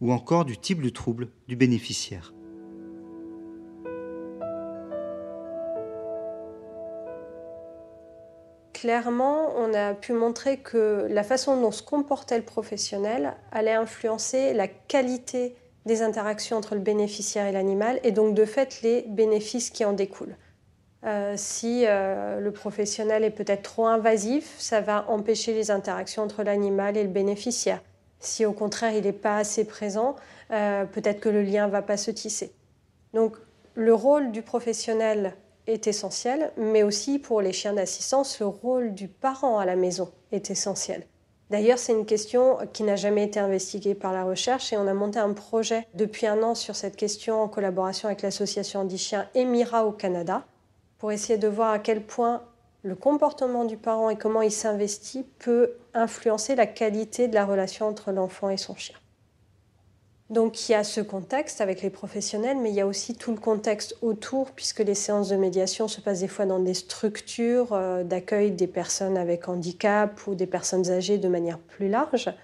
ou 0.00 0.12
encore 0.12 0.44
du 0.44 0.58
type 0.58 0.82
de 0.82 0.90
trouble 0.90 1.28
du 1.48 1.56
bénéficiaire. 1.56 2.32
Clairement, 8.74 9.54
on 9.56 9.72
a 9.72 9.94
pu 9.94 10.12
montrer 10.12 10.58
que 10.58 11.06
la 11.08 11.24
façon 11.24 11.60
dont 11.60 11.70
se 11.70 11.82
comportait 11.82 12.36
le 12.36 12.44
professionnel 12.44 13.34
allait 13.50 13.72
influencer 13.72 14.52
la 14.52 14.68
qualité 14.68 15.56
des 15.86 16.02
interactions 16.02 16.58
entre 16.58 16.74
le 16.74 16.82
bénéficiaire 16.82 17.46
et 17.46 17.52
l'animal 17.52 17.98
et 18.02 18.12
donc 18.12 18.34
de 18.34 18.44
fait 18.44 18.82
les 18.82 19.02
bénéfices 19.08 19.70
qui 19.70 19.84
en 19.84 19.94
découlent. 19.94 20.36
Euh, 21.06 21.34
si 21.36 21.84
euh, 21.86 22.40
le 22.40 22.50
professionnel 22.50 23.22
est 23.22 23.30
peut-être 23.30 23.62
trop 23.62 23.86
invasif, 23.86 24.56
ça 24.58 24.80
va 24.80 25.08
empêcher 25.08 25.54
les 25.54 25.70
interactions 25.70 26.24
entre 26.24 26.42
l'animal 26.42 26.96
et 26.96 27.04
le 27.04 27.08
bénéficiaire. 27.08 27.80
Si 28.18 28.44
au 28.44 28.52
contraire 28.52 28.92
il 28.92 29.04
n'est 29.04 29.12
pas 29.12 29.36
assez 29.36 29.64
présent, 29.64 30.16
euh, 30.50 30.84
peut-être 30.84 31.20
que 31.20 31.28
le 31.28 31.42
lien 31.42 31.66
ne 31.66 31.72
va 31.72 31.82
pas 31.82 31.96
se 31.96 32.10
tisser. 32.10 32.52
Donc 33.14 33.36
le 33.74 33.94
rôle 33.94 34.32
du 34.32 34.42
professionnel 34.42 35.34
est 35.68 35.86
essentiel, 35.86 36.50
mais 36.56 36.82
aussi 36.82 37.20
pour 37.20 37.40
les 37.40 37.52
chiens 37.52 37.74
d'assistance, 37.74 38.40
le 38.40 38.46
rôle 38.46 38.92
du 38.92 39.06
parent 39.06 39.58
à 39.58 39.64
la 39.64 39.76
maison 39.76 40.10
est 40.32 40.50
essentiel. 40.50 41.04
D'ailleurs, 41.50 41.78
c'est 41.78 41.92
une 41.92 42.06
question 42.06 42.58
qui 42.72 42.82
n'a 42.82 42.96
jamais 42.96 43.22
été 43.22 43.38
investiguée 43.38 43.94
par 43.94 44.12
la 44.12 44.24
recherche 44.24 44.72
et 44.72 44.76
on 44.76 44.88
a 44.88 44.94
monté 44.94 45.20
un 45.20 45.32
projet 45.32 45.86
depuis 45.94 46.26
un 46.26 46.42
an 46.42 46.56
sur 46.56 46.74
cette 46.74 46.96
question 46.96 47.40
en 47.40 47.46
collaboration 47.46 48.08
avec 48.08 48.22
l'association 48.22 48.80
Anti-Chien 48.80 49.28
Emira 49.34 49.86
au 49.86 49.92
Canada 49.92 50.44
pour 51.06 51.12
essayer 51.12 51.38
de 51.38 51.46
voir 51.46 51.70
à 51.70 51.78
quel 51.78 52.02
point 52.02 52.42
le 52.82 52.96
comportement 52.96 53.64
du 53.64 53.76
parent 53.76 54.10
et 54.10 54.16
comment 54.16 54.42
il 54.42 54.50
s'investit 54.50 55.24
peut 55.38 55.74
influencer 55.94 56.56
la 56.56 56.66
qualité 56.66 57.28
de 57.28 57.34
la 57.36 57.46
relation 57.46 57.86
entre 57.86 58.10
l'enfant 58.10 58.50
et 58.50 58.56
son 58.56 58.74
chien. 58.74 58.96
Donc 60.30 60.68
il 60.68 60.72
y 60.72 60.74
a 60.74 60.82
ce 60.82 61.00
contexte 61.00 61.60
avec 61.60 61.80
les 61.80 61.90
professionnels, 61.90 62.56
mais 62.60 62.70
il 62.70 62.74
y 62.74 62.80
a 62.80 62.88
aussi 62.88 63.14
tout 63.14 63.30
le 63.30 63.38
contexte 63.38 63.96
autour, 64.02 64.50
puisque 64.50 64.80
les 64.80 64.96
séances 64.96 65.28
de 65.28 65.36
médiation 65.36 65.86
se 65.86 66.00
passent 66.00 66.22
des 66.22 66.26
fois 66.26 66.44
dans 66.44 66.58
des 66.58 66.74
structures 66.74 67.72
euh, 67.72 68.02
d'accueil 68.02 68.50
des 68.50 68.66
personnes 68.66 69.16
avec 69.16 69.48
handicap 69.48 70.26
ou 70.26 70.34
des 70.34 70.48
personnes 70.48 70.90
âgées 70.90 71.18
de 71.18 71.28
manière 71.28 71.60
plus 71.60 71.88
large. 71.88 72.34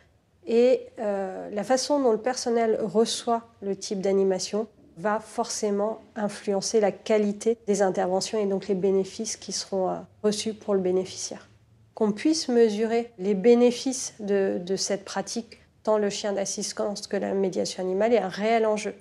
Et 0.46 0.86
euh, 1.00 1.50
la 1.50 1.64
façon 1.64 2.00
dont 2.00 2.12
le 2.12 2.18
personnel 2.18 2.78
reçoit 2.80 3.42
le 3.60 3.74
type 3.74 4.00
d'animation 4.00 4.68
va 5.02 5.20
forcément 5.20 6.00
influencer 6.16 6.80
la 6.80 6.92
qualité 6.92 7.58
des 7.66 7.82
interventions 7.82 8.38
et 8.38 8.46
donc 8.46 8.68
les 8.68 8.74
bénéfices 8.74 9.36
qui 9.36 9.52
seront 9.52 9.90
euh, 9.90 9.96
reçus 10.22 10.54
pour 10.54 10.74
le 10.74 10.80
bénéficiaire. 10.80 11.48
Qu'on 11.94 12.12
puisse 12.12 12.48
mesurer 12.48 13.10
les 13.18 13.34
bénéfices 13.34 14.14
de 14.20 14.76
cette 14.76 15.04
pratique 15.04 15.62
tant 15.82 15.98
le 15.98 16.10
chien 16.10 16.32
d'assistance 16.32 17.06
que 17.06 17.16
la 17.16 17.34
médiation 17.34 17.82
animale 17.82 18.12
est 18.14 18.18
un 18.18 18.28
réel 18.28 18.66
enjeu. 18.66 18.94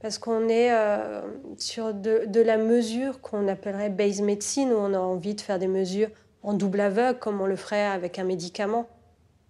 Parce 0.00 0.18
qu'on 0.18 0.48
est 0.48 0.72
euh, 0.72 1.20
sur 1.58 1.92
de, 1.92 2.40
la 2.40 2.56
mesure 2.56 3.20
qu'on 3.20 3.46
appellerait 3.48 3.90
base 3.90 4.22
medicine, 4.22 4.72
où 4.72 4.76
on 4.76 4.94
a 4.94 4.98
envie 4.98 5.34
de 5.34 5.40
faire 5.40 5.58
des 5.58 5.68
mesures 5.68 6.08
en 6.42 6.54
double 6.54 6.80
aveugle, 6.80 7.18
comme 7.18 7.40
on 7.40 7.46
le 7.46 7.56
ferait 7.56 7.84
avec 7.84 8.18
un 8.18 8.24
médicament. 8.24 8.86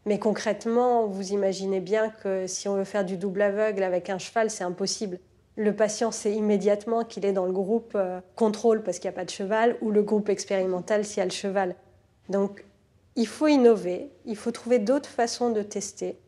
Mais 0.07 0.19
concrètement, 0.19 1.07
vous 1.07 1.33
imaginez 1.33 1.79
bien 1.79 2.11
que 2.11 2.47
si 2.49 2.67
on 2.67 2.75
veut 2.75 2.85
faire 2.85 3.05
du 3.05 3.17
double 3.17 3.43
aveugle 3.43 3.85
avec 3.85 4.11
un 4.11 4.19
cheval, 4.19 4.51
c'est 4.51 4.65
impossible. 4.65 5.21
Le 5.57 5.75
patient 5.75 6.11
sait 6.11 6.33
immédiatement 6.33 7.05
qu'il 7.05 7.25
est 7.25 7.33
dans 7.33 7.47
le 7.47 7.53
groupe 7.53 7.93
euh, 7.95 8.21
contrôle 8.37 8.83
parce 8.83 8.99
qu'il 8.99 9.11
n'y 9.11 9.15
a 9.15 9.19
pas 9.19 9.25
de 9.25 9.31
cheval, 9.31 9.77
ou 9.81 9.91
le 9.91 10.03
groupe 10.03 10.29
expérimental 10.29 11.05
s'il 11.05 11.19
y 11.19 11.21
a 11.21 11.25
le 11.25 11.31
cheval. 11.31 11.75
Donc, 12.29 12.65
il 13.17 13.27
faut 13.27 13.49
innover, 13.49 14.11
il 14.25 14.37
faut 14.37 14.53
trouver 14.53 14.79
d'autres 14.79 15.09
façons 15.09 15.51
de 15.51 15.63
tester. 15.63 16.19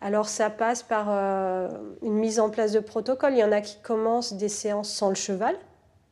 Alors 0.00 0.28
ça 0.28 0.50
passe 0.50 0.82
par 0.82 1.06
euh, 1.10 1.68
une 2.02 2.14
mise 2.14 2.38
en 2.38 2.50
place 2.50 2.72
de 2.72 2.80
protocole. 2.80 3.32
Il 3.32 3.38
y 3.38 3.44
en 3.44 3.52
a 3.52 3.60
qui 3.60 3.80
commencent 3.80 4.34
des 4.34 4.48
séances 4.48 4.90
sans 4.90 5.08
le 5.08 5.14
cheval. 5.14 5.56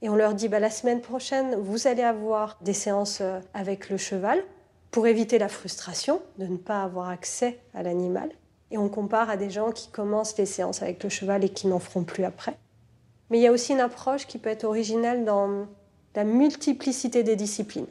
Et 0.02 0.08
on 0.08 0.16
leur 0.16 0.34
dit, 0.34 0.48
bah, 0.48 0.60
la 0.60 0.70
semaine 0.70 1.00
prochaine, 1.00 1.54
vous 1.56 1.86
allez 1.86 2.02
avoir 2.02 2.58
des 2.60 2.72
séances 2.72 3.20
euh, 3.20 3.40
avec 3.54 3.88
le 3.88 3.96
cheval 3.96 4.42
pour 4.90 5.06
éviter 5.06 5.38
la 5.38 5.48
frustration 5.48 6.20
de 6.38 6.46
ne 6.46 6.56
pas 6.56 6.82
avoir 6.82 7.08
accès 7.08 7.60
à 7.74 7.82
l'animal. 7.82 8.30
Et 8.76 8.78
on 8.78 8.90
compare 8.90 9.30
à 9.30 9.38
des 9.38 9.48
gens 9.48 9.72
qui 9.72 9.88
commencent 9.88 10.36
les 10.36 10.44
séances 10.44 10.82
avec 10.82 11.02
le 11.02 11.08
cheval 11.08 11.42
et 11.44 11.48
qui 11.48 11.66
n'en 11.66 11.78
feront 11.78 12.04
plus 12.04 12.24
après. 12.24 12.58
Mais 13.30 13.38
il 13.38 13.40
y 13.40 13.46
a 13.46 13.52
aussi 13.52 13.72
une 13.72 13.80
approche 13.80 14.26
qui 14.26 14.36
peut 14.36 14.50
être 14.50 14.64
originale 14.64 15.24
dans 15.24 15.66
la 16.14 16.24
multiplicité 16.24 17.22
des 17.22 17.36
disciplines. 17.36 17.86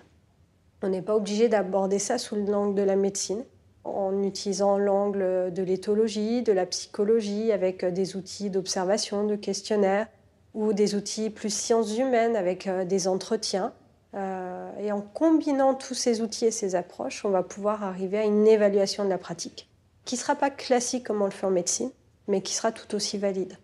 On 0.83 0.89
n'est 0.89 1.01
pas 1.01 1.15
obligé 1.15 1.49
d'aborder 1.49 1.97
ça 1.97 2.19
sous 2.19 2.35
l'angle 2.35 2.75
de 2.75 2.83
la 2.83 2.95
médecine 2.95 3.43
en 3.83 4.21
utilisant 4.21 4.77
l'angle 4.77 5.51
de 5.51 5.63
l'éthologie, 5.63 6.43
de 6.43 6.51
la 6.51 6.67
psychologie, 6.67 7.51
avec 7.51 7.83
des 7.83 8.15
outils 8.15 8.51
d'observation, 8.51 9.25
de 9.25 9.35
questionnaire, 9.35 10.07
ou 10.53 10.71
des 10.73 10.93
outils 10.93 11.31
plus 11.31 11.51
sciences 11.51 11.97
humaines 11.97 12.35
avec 12.35 12.67
euh, 12.67 12.85
des 12.85 13.07
entretiens. 13.07 13.73
Euh, 14.13 14.69
et 14.79 14.91
en 14.91 15.01
combinant 15.01 15.73
tous 15.73 15.95
ces 15.95 16.21
outils 16.21 16.45
et 16.45 16.51
ces 16.51 16.75
approches, 16.75 17.25
on 17.25 17.29
va 17.29 17.41
pouvoir 17.41 17.83
arriver 17.83 18.19
à 18.19 18.23
une 18.23 18.45
évaluation 18.45 19.03
de 19.03 19.09
la 19.09 19.17
pratique, 19.17 19.67
qui 20.05 20.15
ne 20.15 20.19
sera 20.19 20.35
pas 20.35 20.49
classique 20.49 21.05
comme 21.05 21.21
on 21.21 21.25
le 21.25 21.31
fait 21.31 21.45
en 21.45 21.51
médecine, 21.51 21.91
mais 22.27 22.41
qui 22.41 22.53
sera 22.53 22.71
tout 22.71 22.95
aussi 22.95 23.17
valide. 23.17 23.57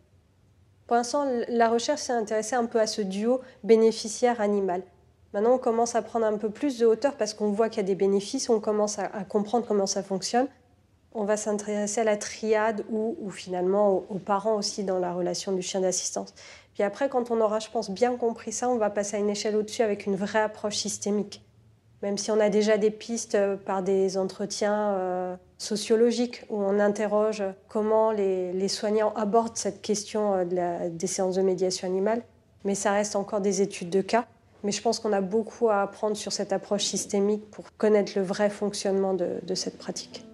Pour 0.88 0.98
l'instant, 0.98 1.25
la 1.48 1.69
recherche 1.69 2.01
s'est 2.01 2.13
intéressée 2.13 2.55
un 2.55 2.65
peu 2.65 2.79
à 2.79 2.88
ce 2.88 3.01
duo 3.01 3.39
bénéficiaire-animal. 3.63 4.83
Maintenant, 5.33 5.53
on 5.53 5.57
commence 5.57 5.95
à 5.95 6.01
prendre 6.01 6.25
un 6.25 6.38
peu 6.38 6.50
plus 6.50 6.77
de 6.77 6.86
hauteur 6.86 7.15
parce 7.15 7.33
qu'on 7.33 7.51
voit 7.51 7.69
qu'il 7.69 7.77
y 7.77 7.86
a 7.86 7.88
des 7.88 7.95
bénéfices, 7.95 8.50
on 8.50 8.60
commence 8.60 9.00
à, 9.00 9.07
comprendre 9.24 9.65
comment 9.65 9.86
ça 9.86 10.03
fonctionne. 10.03 10.48
On 11.13 11.24
va 11.24 11.38
s'intéresser 11.38 12.01
à 12.01 12.03
la 12.03 12.17
triade 12.17 12.83
ou, 12.89 13.29
finalement 13.29 14.03
aux, 14.10 14.19
parents 14.19 14.55
aussi 14.55 14.83
dans 14.83 15.00
la 15.00 15.13
relation 15.13 15.51
du 15.53 15.62
chien 15.62 15.79
d'assistance. 15.79 16.33
Puis 16.74 16.83
après, 16.83 17.10
quand 17.10 17.31
on 17.31 17.39
aura, 17.39 17.60
je 17.60 17.69
pense, 17.69 17.89
bien 17.89 18.15
compris 18.15 18.51
ça, 18.51 18.69
on 18.69 18.77
va 18.77 18.89
passer 18.89 19.17
à 19.17 19.19
une 19.19 19.29
échelle 19.29 19.55
au-dessus 19.55 19.81
avec 19.83 20.05
une 20.05 20.15
vraie 20.15 20.41
approche 20.41 20.77
systémique. 20.77 21.41
Même 22.01 22.17
si 22.17 22.31
on 22.31 22.39
a 22.39 22.50
déjà 22.50 22.77
des 22.77 22.91
pistes 22.91 23.36
euh, 23.36 23.55
par 23.55 23.83
des 23.83 24.17
entretiens 24.17 24.93
euh, 24.93 25.36
sociologiques 25.61 26.43
où 26.49 26.57
on 26.57 26.79
interroge 26.79 27.43
comment 27.69 28.11
les, 28.11 28.67
soignants 28.67 29.13
abordent 29.15 29.57
cette 29.57 29.81
question 29.81 30.33
euh, 30.33 30.89
des 30.89 31.07
séances 31.07 31.35
de 31.35 31.41
médiation 31.43 31.87
animale, 31.87 32.23
mais 32.65 32.73
ça 32.73 32.91
reste 32.91 33.15
encore 33.15 33.41
des 33.41 33.61
études 33.61 33.91
de 33.91 34.01
cas. 34.01 34.25
Mais 34.63 34.71
je 34.71 34.81
pense 34.81 34.99
qu'on 34.99 35.13
a 35.13 35.21
beaucoup 35.21 35.69
à 35.69 35.81
apprendre 35.81 36.17
sur 36.17 36.31
cette 36.31 36.51
approche 36.51 36.83
systémique 36.83 37.49
pour 37.51 37.65
connaître 37.77 38.13
le 38.15 38.23
vrai 38.23 38.49
fonctionnement 38.49 39.13
de, 39.13 39.39
de 39.43 39.55
cette 39.55 39.77
pratique. 39.77 40.25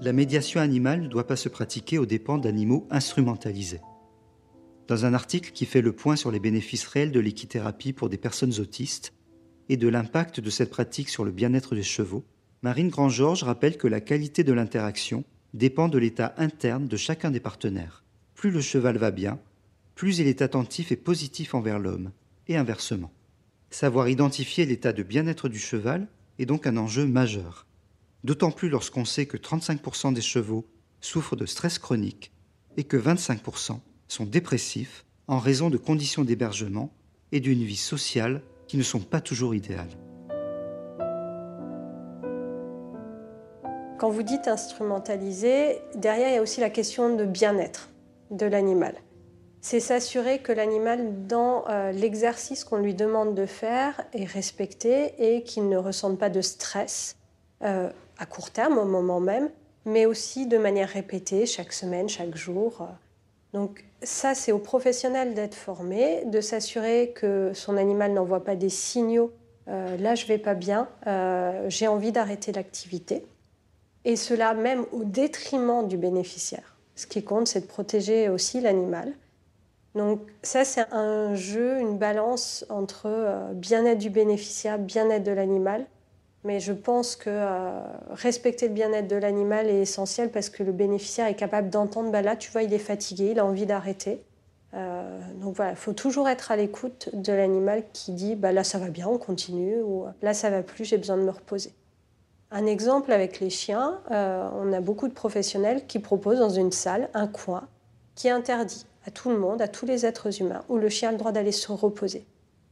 La 0.00 0.12
médiation 0.12 0.60
animale 0.60 1.02
ne 1.02 1.08
doit 1.08 1.26
pas 1.26 1.36
se 1.36 1.48
pratiquer 1.48 1.98
aux 1.98 2.06
dépens 2.06 2.38
d'animaux 2.38 2.86
instrumentalisés. 2.90 3.80
Dans 4.88 5.04
un 5.04 5.12
article 5.12 5.52
qui 5.52 5.66
fait 5.66 5.82
le 5.82 5.92
point 5.92 6.16
sur 6.16 6.30
les 6.30 6.40
bénéfices 6.40 6.86
réels 6.86 7.12
de 7.12 7.20
l'équithérapie 7.20 7.92
pour 7.92 8.08
des 8.08 8.16
personnes 8.16 8.58
autistes 8.58 9.12
et 9.68 9.76
de 9.76 9.86
l'impact 9.86 10.40
de 10.40 10.48
cette 10.48 10.70
pratique 10.70 11.10
sur 11.10 11.26
le 11.26 11.30
bien-être 11.30 11.74
des 11.74 11.82
chevaux, 11.82 12.24
Marine 12.62 12.88
Grand-Georges 12.88 13.42
rappelle 13.42 13.76
que 13.76 13.86
la 13.86 14.00
qualité 14.00 14.44
de 14.44 14.52
l'interaction 14.54 15.24
dépend 15.52 15.88
de 15.88 15.98
l'état 15.98 16.34
interne 16.38 16.88
de 16.88 16.96
chacun 16.96 17.30
des 17.30 17.38
partenaires. 17.38 18.02
Plus 18.34 18.50
le 18.50 18.62
cheval 18.62 18.96
va 18.96 19.10
bien, 19.10 19.38
plus 19.94 20.20
il 20.20 20.26
est 20.26 20.40
attentif 20.40 20.90
et 20.90 20.96
positif 20.96 21.54
envers 21.54 21.78
l'homme, 21.78 22.10
et 22.46 22.56
inversement. 22.56 23.12
Savoir 23.68 24.08
identifier 24.08 24.64
l'état 24.64 24.94
de 24.94 25.02
bien-être 25.02 25.50
du 25.50 25.58
cheval 25.58 26.08
est 26.38 26.46
donc 26.46 26.66
un 26.66 26.78
enjeu 26.78 27.06
majeur, 27.06 27.66
d'autant 28.24 28.50
plus 28.50 28.70
lorsqu'on 28.70 29.04
sait 29.04 29.26
que 29.26 29.36
35% 29.36 30.14
des 30.14 30.22
chevaux 30.22 30.66
souffrent 31.02 31.36
de 31.36 31.44
stress 31.44 31.78
chronique 31.78 32.32
et 32.78 32.84
que 32.84 32.96
25% 32.96 33.80
sont 34.08 34.24
dépressifs 34.24 35.04
en 35.26 35.38
raison 35.38 35.70
de 35.70 35.76
conditions 35.76 36.24
d'hébergement 36.24 36.90
et 37.32 37.40
d'une 37.40 37.62
vie 37.62 37.76
sociale 37.76 38.42
qui 38.66 38.76
ne 38.76 38.82
sont 38.82 39.00
pas 39.00 39.20
toujours 39.20 39.54
idéales. 39.54 39.90
Quand 43.98 44.10
vous 44.10 44.22
dites 44.22 44.46
instrumentaliser, 44.46 45.78
derrière 45.94 46.28
il 46.28 46.34
y 46.34 46.38
a 46.38 46.42
aussi 46.42 46.60
la 46.60 46.70
question 46.70 47.16
de 47.16 47.24
bien-être 47.24 47.90
de 48.30 48.46
l'animal. 48.46 48.94
C'est 49.60 49.80
s'assurer 49.80 50.38
que 50.38 50.52
l'animal, 50.52 51.26
dans 51.26 51.64
euh, 51.68 51.90
l'exercice 51.90 52.62
qu'on 52.62 52.78
lui 52.78 52.94
demande 52.94 53.34
de 53.34 53.44
faire, 53.44 54.00
est 54.12 54.24
respecté 54.24 55.14
et 55.18 55.42
qu'il 55.42 55.68
ne 55.68 55.76
ressente 55.76 56.16
pas 56.16 56.30
de 56.30 56.40
stress 56.40 57.16
euh, 57.62 57.90
à 58.18 58.26
court 58.26 58.52
terme, 58.52 58.78
au 58.78 58.84
moment 58.84 59.18
même, 59.18 59.50
mais 59.84 60.06
aussi 60.06 60.46
de 60.46 60.58
manière 60.58 60.88
répétée, 60.88 61.44
chaque 61.44 61.72
semaine, 61.72 62.08
chaque 62.08 62.36
jour. 62.36 62.86
Donc 63.52 63.84
ça, 64.02 64.34
c'est 64.34 64.52
au 64.52 64.58
professionnel 64.58 65.34
d'être 65.34 65.54
formé, 65.54 66.24
de 66.26 66.40
s'assurer 66.40 67.12
que 67.14 67.52
son 67.54 67.76
animal 67.76 68.12
n'envoie 68.12 68.44
pas 68.44 68.56
des 68.56 68.68
signaux. 68.68 69.32
Euh, 69.68 69.96
là, 69.96 70.14
je 70.14 70.26
vais 70.26 70.38
pas 70.38 70.54
bien, 70.54 70.88
euh, 71.06 71.66
j'ai 71.68 71.88
envie 71.88 72.12
d'arrêter 72.12 72.52
l'activité. 72.52 73.26
Et 74.04 74.16
cela 74.16 74.54
même 74.54 74.86
au 74.92 75.04
détriment 75.04 75.86
du 75.86 75.96
bénéficiaire. 75.96 76.76
Ce 76.94 77.06
qui 77.06 77.22
compte, 77.24 77.48
c'est 77.48 77.60
de 77.60 77.66
protéger 77.66 78.28
aussi 78.28 78.60
l'animal. 78.60 79.12
Donc 79.94 80.20
ça, 80.42 80.64
c'est 80.64 80.86
un 80.92 81.34
jeu, 81.34 81.80
une 81.80 81.98
balance 81.98 82.64
entre 82.68 83.06
euh, 83.06 83.52
bien-être 83.52 83.98
du 83.98 84.10
bénéficiaire, 84.10 84.78
bien-être 84.78 85.24
de 85.24 85.32
l'animal. 85.32 85.86
Mais 86.44 86.60
je 86.60 86.72
pense 86.72 87.16
que 87.16 87.82
respecter 88.10 88.68
le 88.68 88.74
bien-être 88.74 89.08
de 89.08 89.16
l'animal 89.16 89.68
est 89.68 89.80
essentiel 89.80 90.30
parce 90.30 90.50
que 90.50 90.62
le 90.62 90.72
bénéficiaire 90.72 91.26
est 91.26 91.34
capable 91.34 91.68
d'entendre, 91.68 92.12
bah 92.12 92.22
là, 92.22 92.36
tu 92.36 92.50
vois, 92.52 92.62
il 92.62 92.72
est 92.72 92.78
fatigué, 92.78 93.32
il 93.32 93.38
a 93.38 93.44
envie 93.44 93.66
d'arrêter. 93.66 94.22
Euh, 94.74 95.20
donc 95.40 95.56
voilà, 95.56 95.72
il 95.72 95.76
faut 95.76 95.92
toujours 95.92 96.28
être 96.28 96.50
à 96.50 96.56
l'écoute 96.56 97.08
de 97.14 97.32
l'animal 97.32 97.84
qui 97.92 98.12
dit 98.12 98.34
bah 98.34 98.52
là 98.52 98.64
ça 98.64 98.78
va 98.78 98.90
bien, 98.90 99.08
on 99.08 99.18
continue, 99.18 99.80
ou 99.80 100.04
là 100.20 100.34
ça 100.34 100.50
va 100.50 100.62
plus, 100.62 100.84
j'ai 100.84 100.98
besoin 100.98 101.16
de 101.16 101.22
me 101.22 101.30
reposer. 101.30 101.72
Un 102.50 102.66
exemple 102.66 103.12
avec 103.12 103.40
les 103.40 103.50
chiens, 103.50 104.00
euh, 104.10 104.48
on 104.54 104.72
a 104.72 104.80
beaucoup 104.80 105.08
de 105.08 105.12
professionnels 105.12 105.86
qui 105.86 105.98
proposent 105.98 106.38
dans 106.38 106.50
une 106.50 106.72
salle 106.72 107.08
un 107.14 107.26
coin 107.26 107.66
qui 108.14 108.28
est 108.28 108.30
interdit 108.30 108.86
à 109.06 109.10
tout 109.10 109.30
le 109.30 109.38
monde, 109.38 109.62
à 109.62 109.68
tous 109.68 109.86
les 109.86 110.04
êtres 110.04 110.40
humains, 110.40 110.62
où 110.68 110.76
le 110.76 110.88
chien 110.88 111.10
a 111.10 111.12
le 111.12 111.18
droit 111.18 111.32
d'aller 111.32 111.52
se 111.52 111.70
reposer. 111.72 112.26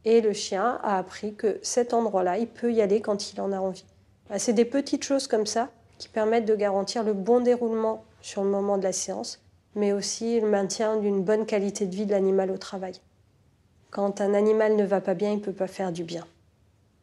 Et 0.07 0.21
le 0.21 0.33
chien 0.33 0.79
a 0.83 0.97
appris 0.97 1.35
que 1.35 1.59
cet 1.61 1.93
endroit-là, 1.93 2.39
il 2.39 2.47
peut 2.47 2.71
y 2.71 2.81
aller 2.81 3.01
quand 3.01 3.31
il 3.31 3.41
en 3.41 3.51
a 3.51 3.59
envie. 3.59 3.85
Bah, 4.29 4.39
c'est 4.39 4.53
des 4.53 4.65
petites 4.65 5.03
choses 5.03 5.27
comme 5.27 5.45
ça 5.45 5.69
qui 5.99 6.07
permettent 6.09 6.45
de 6.45 6.55
garantir 6.55 7.03
le 7.03 7.13
bon 7.13 7.41
déroulement 7.41 8.03
sur 8.21 8.43
le 8.43 8.49
moment 8.49 8.77
de 8.77 8.83
la 8.83 8.93
séance 8.93 9.41
mais 9.77 9.93
aussi 9.93 10.41
le 10.41 10.49
maintien 10.49 10.97
d'une 10.97 11.21
bonne 11.21 11.45
qualité 11.45 11.85
de 11.85 11.95
vie 11.95 12.07
de 12.07 12.11
l'animal 12.11 12.49
au 12.51 12.57
travail. 12.57 12.93
Quand 13.91 14.19
un 14.21 14.33
animal 14.33 14.75
ne 14.75 14.83
va 14.83 14.99
pas 14.99 15.13
bien, 15.13 15.31
il 15.31 15.37
ne 15.37 15.43
peut 15.43 15.53
pas 15.53 15.67
faire 15.67 15.91
du 15.91 16.03
bien. 16.03 16.25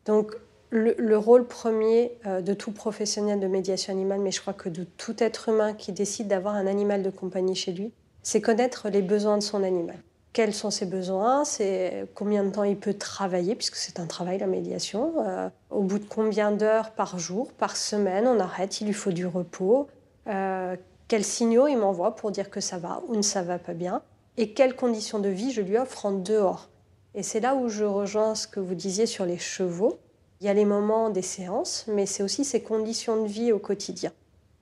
Donc 0.06 0.34
le, 0.70 1.16
rôle 1.16 1.46
premier 1.46 2.18
euh, 2.26 2.40
de 2.40 2.52
tout 2.52 2.72
professionnel 2.72 3.38
de 3.38 3.46
médiation 3.46 3.92
animale, 3.92 4.20
mais 4.20 4.32
je 4.32 4.40
crois 4.40 4.52
que 4.52 4.68
de 4.68 4.82
tout 4.82 5.22
être 5.22 5.48
humain 5.48 5.72
qui 5.72 5.92
décide 5.92 6.26
d'avoir 6.26 6.56
un 6.56 6.66
animal 6.66 7.04
de 7.04 7.10
compagnie 7.10 7.54
chez 7.54 7.72
lui, 7.72 7.92
c'est 8.24 8.40
connaître 8.40 8.88
les 8.88 9.02
besoins 9.02 9.38
de 9.38 9.42
son 9.42 9.62
animal. 9.62 9.96
Quels 10.34 10.52
sont 10.52 10.72
ses 10.72 10.86
besoins 10.86 11.44
C'est 11.44 12.08
combien 12.16 12.42
de 12.42 12.50
temps 12.50 12.64
il 12.64 12.76
peut 12.76 12.94
travailler, 12.94 13.54
puisque 13.54 13.76
c'est 13.76 14.00
un 14.00 14.06
travail 14.06 14.38
la 14.38 14.48
médiation. 14.48 15.14
Euh, 15.24 15.48
au 15.70 15.82
bout 15.82 16.00
de 16.00 16.06
combien 16.06 16.50
d'heures 16.50 16.90
par 16.90 17.20
jour, 17.20 17.52
par 17.52 17.76
semaine, 17.76 18.26
on 18.26 18.40
arrête, 18.40 18.80
il 18.80 18.88
lui 18.88 18.94
faut 18.94 19.12
du 19.12 19.26
repos. 19.26 19.86
Euh, 20.26 20.74
quels 21.06 21.22
signaux 21.22 21.68
il 21.68 21.76
m'envoie 21.76 22.16
pour 22.16 22.32
dire 22.32 22.50
que 22.50 22.58
ça 22.58 22.78
va 22.78 23.00
ou 23.06 23.14
ne 23.14 23.22
ça 23.22 23.42
va 23.42 23.60
pas 23.60 23.74
bien, 23.74 24.02
et 24.36 24.52
quelles 24.54 24.74
conditions 24.74 25.20
de 25.20 25.28
vie 25.28 25.52
je 25.52 25.60
lui 25.60 25.78
offre 25.78 26.04
en 26.04 26.10
dehors. 26.10 26.68
Et 27.14 27.22
c'est 27.22 27.38
là 27.38 27.54
où 27.54 27.68
je 27.68 27.84
rejoins 27.84 28.34
ce 28.34 28.48
que 28.48 28.58
vous 28.58 28.74
disiez 28.74 29.06
sur 29.06 29.26
les 29.26 29.38
chevaux. 29.38 30.00
Il 30.40 30.48
y 30.48 30.50
a 30.50 30.54
les 30.54 30.64
moments 30.64 31.10
des 31.10 31.22
séances, 31.22 31.84
mais 31.86 32.06
c'est 32.06 32.24
aussi 32.24 32.44
ses 32.44 32.60
conditions 32.60 33.22
de 33.22 33.28
vie 33.28 33.52
au 33.52 33.60
quotidien. 33.60 34.10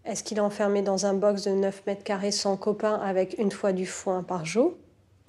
Est-ce 0.05 0.23
qu'il 0.23 0.37
est 0.37 0.43
enfermé 0.43 0.83
dans 0.83 1.07
un 1.07 1.14
box 1.14 1.45
de 1.45 1.52
9 1.52 1.85
mètres 1.87 2.05
carrés 2.05 2.31
sans 2.31 2.59
copain 2.59 2.97
avec 2.97 3.38
une 3.38 3.50
fois 3.50 3.73
du 3.73 3.87
foin 3.87 4.23
par 4.23 4.45
jour? 4.45 4.75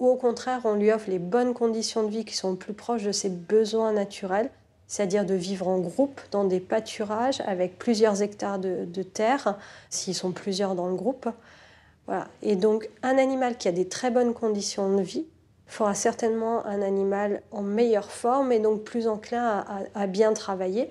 Ou 0.00 0.08
au 0.08 0.16
contraire, 0.16 0.60
on 0.64 0.74
lui 0.74 0.92
offre 0.92 1.08
les 1.08 1.18
bonnes 1.18 1.54
conditions 1.54 2.02
de 2.02 2.10
vie 2.10 2.24
qui 2.24 2.36
sont 2.36 2.56
plus 2.56 2.74
proches 2.74 3.04
de 3.04 3.12
ses 3.12 3.30
besoins 3.30 3.92
naturels 3.92 4.50
c'est-à-dire 4.86 5.24
de 5.24 5.34
vivre 5.34 5.68
en 5.68 5.78
groupe 5.78 6.20
dans 6.30 6.44
des 6.44 6.60
pâturages 6.60 7.40
avec 7.46 7.78
plusieurs 7.78 8.22
hectares 8.22 8.58
de, 8.58 9.02
terre, 9.02 9.58
s'ils 9.90 10.14
sont 10.14 10.32
plusieurs 10.32 10.74
dans 10.74 10.88
le 10.88 10.94
groupe. 10.94 11.28
Voilà. 12.06 12.28
Et 12.42 12.56
donc, 12.56 12.88
un 13.02 13.16
animal 13.16 13.56
qui 13.56 13.68
a 13.68 13.72
des 13.72 13.88
très 13.88 14.10
bonnes 14.10 14.34
conditions 14.34 14.94
de 14.94 15.02
vie 15.02 15.26
fera 15.66 15.94
certainement 15.94 16.64
un 16.66 16.82
animal 16.82 17.42
en 17.50 17.62
meilleure 17.62 18.10
forme 18.10 18.52
et 18.52 18.58
donc 18.58 18.84
plus 18.84 19.08
enclin 19.08 19.64
à, 19.94 20.06
bien 20.06 20.34
travailler 20.34 20.90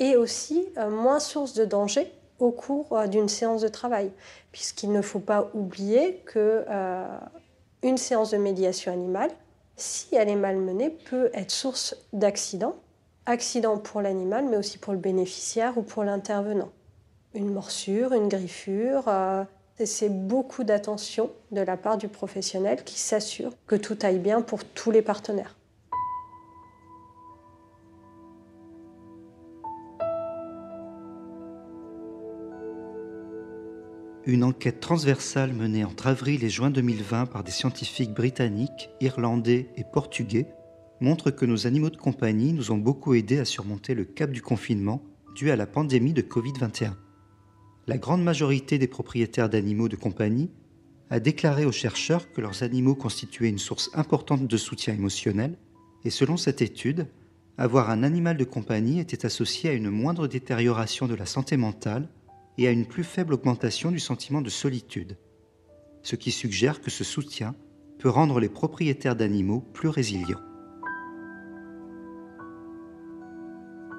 et 0.00 0.16
aussi 0.16 0.66
euh, 0.76 0.90
moins 0.90 1.20
source 1.20 1.54
de 1.54 1.64
danger 1.64 2.12
au 2.40 2.50
cours 2.50 2.92
euh, 2.92 3.06
d'une 3.06 3.28
séance 3.28 3.62
de 3.62 3.68
travail, 3.68 4.10
puisqu'il 4.52 4.92
ne 4.92 5.02
faut 5.02 5.20
pas 5.20 5.50
oublier 5.54 6.20
que 6.26 6.64
euh, 6.68 7.06
une 7.82 7.98
séance 7.98 8.30
de 8.30 8.38
médiation 8.38 8.92
animale, 8.92 9.30
si 9.76 10.14
elle 10.14 10.28
est 10.28 10.36
mal 10.36 10.56
menée, 10.56 10.90
peut 10.90 11.30
être 11.34 11.50
source 11.50 11.96
d'accidents 12.12 12.76
accident 13.28 13.76
pour 13.76 14.00
l'animal, 14.00 14.46
mais 14.48 14.56
aussi 14.56 14.78
pour 14.78 14.92
le 14.92 14.98
bénéficiaire 14.98 15.76
ou 15.76 15.82
pour 15.82 16.02
l'intervenant. 16.02 16.70
Une 17.34 17.52
morsure, 17.52 18.14
une 18.14 18.28
griffure, 18.28 19.04
euh, 19.08 19.44
c'est 19.84 20.08
beaucoup 20.08 20.64
d'attention 20.64 21.30
de 21.52 21.60
la 21.60 21.76
part 21.76 21.98
du 21.98 22.08
professionnel 22.08 22.82
qui 22.84 22.98
s'assure 22.98 23.52
que 23.66 23.76
tout 23.76 23.98
aille 24.02 24.18
bien 24.18 24.40
pour 24.40 24.64
tous 24.64 24.90
les 24.90 25.02
partenaires. 25.02 25.57
Une 34.28 34.44
enquête 34.44 34.80
transversale 34.80 35.54
menée 35.54 35.86
entre 35.86 36.08
avril 36.08 36.44
et 36.44 36.50
juin 36.50 36.68
2020 36.68 37.24
par 37.24 37.42
des 37.42 37.50
scientifiques 37.50 38.12
britanniques, 38.12 38.90
irlandais 39.00 39.70
et 39.78 39.84
portugais 39.90 40.44
montre 41.00 41.30
que 41.30 41.46
nos 41.46 41.66
animaux 41.66 41.88
de 41.88 41.96
compagnie 41.96 42.52
nous 42.52 42.70
ont 42.70 42.76
beaucoup 42.76 43.14
aidés 43.14 43.38
à 43.38 43.46
surmonter 43.46 43.94
le 43.94 44.04
cap 44.04 44.30
du 44.30 44.42
confinement 44.42 45.02
dû 45.34 45.50
à 45.50 45.56
la 45.56 45.66
pandémie 45.66 46.12
de 46.12 46.20
Covid-21. 46.20 46.92
La 47.86 47.96
grande 47.96 48.22
majorité 48.22 48.76
des 48.76 48.86
propriétaires 48.86 49.48
d'animaux 49.48 49.88
de 49.88 49.96
compagnie 49.96 50.50
a 51.08 51.20
déclaré 51.20 51.64
aux 51.64 51.72
chercheurs 51.72 52.30
que 52.30 52.42
leurs 52.42 52.62
animaux 52.62 52.96
constituaient 52.96 53.48
une 53.48 53.56
source 53.56 53.90
importante 53.94 54.46
de 54.46 54.56
soutien 54.58 54.92
émotionnel, 54.92 55.56
et 56.04 56.10
selon 56.10 56.36
cette 56.36 56.60
étude, 56.60 57.06
avoir 57.56 57.88
un 57.88 58.02
animal 58.02 58.36
de 58.36 58.44
compagnie 58.44 59.00
était 59.00 59.24
associé 59.24 59.70
à 59.70 59.72
une 59.72 59.88
moindre 59.88 60.26
détérioration 60.26 61.06
de 61.06 61.14
la 61.14 61.24
santé 61.24 61.56
mentale 61.56 62.10
et 62.58 62.66
à 62.66 62.72
une 62.72 62.86
plus 62.86 63.04
faible 63.04 63.34
augmentation 63.34 63.90
du 63.90 64.00
sentiment 64.00 64.42
de 64.42 64.50
solitude, 64.50 65.16
ce 66.02 66.16
qui 66.16 66.32
suggère 66.32 66.80
que 66.80 66.90
ce 66.90 67.04
soutien 67.04 67.54
peut 67.98 68.08
rendre 68.08 68.40
les 68.40 68.48
propriétaires 68.48 69.16
d'animaux 69.16 69.60
plus 69.72 69.88
résilients. 69.88 70.40